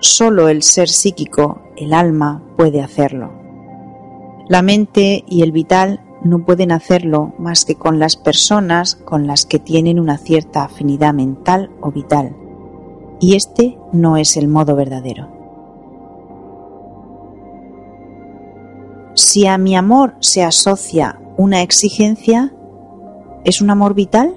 solo 0.00 0.48
el 0.48 0.62
ser 0.62 0.88
psíquico, 0.88 1.62
el 1.76 1.92
alma, 1.92 2.42
puede 2.56 2.82
hacerlo. 2.82 3.32
La 4.48 4.62
mente 4.62 5.24
y 5.26 5.42
el 5.42 5.52
vital 5.52 6.00
no 6.22 6.44
pueden 6.44 6.72
hacerlo 6.72 7.34
más 7.38 7.64
que 7.64 7.76
con 7.76 7.98
las 7.98 8.16
personas 8.16 8.96
con 8.96 9.26
las 9.26 9.44
que 9.44 9.58
tienen 9.58 10.00
una 10.00 10.18
cierta 10.18 10.64
afinidad 10.64 11.14
mental 11.14 11.70
o 11.80 11.92
vital, 11.92 12.36
y 13.20 13.36
este 13.36 13.78
no 13.92 14.16
es 14.16 14.36
el 14.36 14.48
modo 14.48 14.74
verdadero. 14.74 15.28
Si 19.14 19.46
a 19.46 19.58
mi 19.58 19.76
amor 19.76 20.14
se 20.20 20.44
asocia 20.44 21.20
una 21.36 21.62
exigencia, 21.62 22.54
¿es 23.44 23.60
un 23.60 23.70
amor 23.70 23.94
vital? 23.94 24.36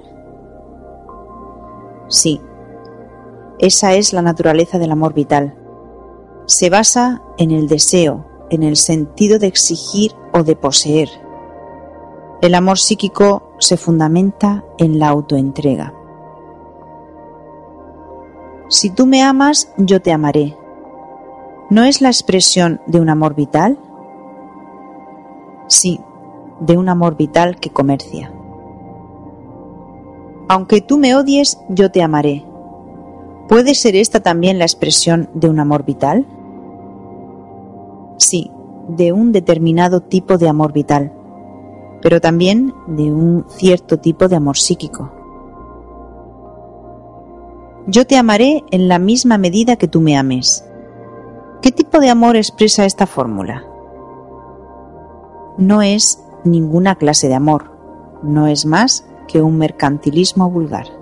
Sí, 2.08 2.40
esa 3.62 3.94
es 3.94 4.12
la 4.12 4.22
naturaleza 4.22 4.80
del 4.80 4.90
amor 4.90 5.14
vital. 5.14 5.54
Se 6.46 6.68
basa 6.68 7.22
en 7.38 7.52
el 7.52 7.68
deseo, 7.68 8.26
en 8.50 8.64
el 8.64 8.76
sentido 8.76 9.38
de 9.38 9.46
exigir 9.46 10.10
o 10.32 10.42
de 10.42 10.56
poseer. 10.56 11.08
El 12.40 12.56
amor 12.56 12.76
psíquico 12.76 13.54
se 13.60 13.76
fundamenta 13.76 14.64
en 14.78 14.98
la 14.98 15.10
autoentrega. 15.10 15.94
Si 18.68 18.90
tú 18.90 19.06
me 19.06 19.22
amas, 19.22 19.72
yo 19.76 20.02
te 20.02 20.10
amaré. 20.10 20.58
¿No 21.70 21.84
es 21.84 22.00
la 22.00 22.08
expresión 22.08 22.80
de 22.88 23.00
un 23.00 23.10
amor 23.10 23.36
vital? 23.36 23.78
Sí, 25.68 26.00
de 26.58 26.76
un 26.76 26.88
amor 26.88 27.16
vital 27.16 27.60
que 27.60 27.70
comercia. 27.70 28.32
Aunque 30.48 30.80
tú 30.80 30.98
me 30.98 31.14
odies, 31.14 31.60
yo 31.68 31.92
te 31.92 32.02
amaré. 32.02 32.44
¿Puede 33.52 33.74
ser 33.74 33.96
esta 33.96 34.20
también 34.20 34.58
la 34.58 34.64
expresión 34.64 35.28
de 35.34 35.50
un 35.50 35.60
amor 35.60 35.84
vital? 35.84 36.26
Sí, 38.16 38.50
de 38.88 39.12
un 39.12 39.30
determinado 39.30 40.00
tipo 40.00 40.38
de 40.38 40.48
amor 40.48 40.72
vital, 40.72 41.12
pero 42.00 42.18
también 42.18 42.72
de 42.86 43.12
un 43.12 43.44
cierto 43.50 43.98
tipo 43.98 44.28
de 44.28 44.36
amor 44.36 44.56
psíquico. 44.56 45.12
Yo 47.86 48.06
te 48.06 48.16
amaré 48.16 48.64
en 48.70 48.88
la 48.88 48.98
misma 48.98 49.36
medida 49.36 49.76
que 49.76 49.86
tú 49.86 50.00
me 50.00 50.16
ames. 50.16 50.64
¿Qué 51.60 51.70
tipo 51.70 52.00
de 52.00 52.08
amor 52.08 52.36
expresa 52.36 52.86
esta 52.86 53.06
fórmula? 53.06 53.66
No 55.58 55.82
es 55.82 56.24
ninguna 56.42 56.94
clase 56.94 57.28
de 57.28 57.34
amor, 57.34 57.70
no 58.22 58.46
es 58.46 58.64
más 58.64 59.06
que 59.28 59.42
un 59.42 59.58
mercantilismo 59.58 60.48
vulgar. 60.48 61.01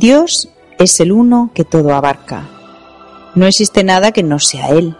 Dios 0.00 0.48
es 0.78 0.98
el 1.00 1.12
uno 1.12 1.50
que 1.52 1.66
todo 1.66 1.92
abarca. 1.92 2.48
No 3.34 3.44
existe 3.44 3.84
nada 3.84 4.12
que 4.12 4.22
no 4.22 4.38
sea 4.38 4.70
Él. 4.70 4.96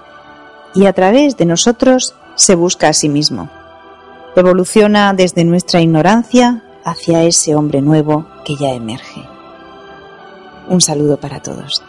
Y 0.74 0.84
a 0.84 0.92
través 0.92 1.38
de 1.38 1.46
nosotros 1.46 2.14
se 2.34 2.54
busca 2.54 2.88
a 2.88 2.92
sí 2.92 3.08
mismo. 3.08 3.48
Evoluciona 4.36 5.14
desde 5.14 5.44
nuestra 5.44 5.80
ignorancia 5.80 6.62
hacia 6.84 7.22
ese 7.22 7.54
hombre 7.54 7.80
nuevo 7.80 8.26
que 8.44 8.56
ya 8.56 8.74
emerge. 8.74 9.22
Un 10.68 10.82
saludo 10.82 11.16
para 11.16 11.40
todos. 11.40 11.82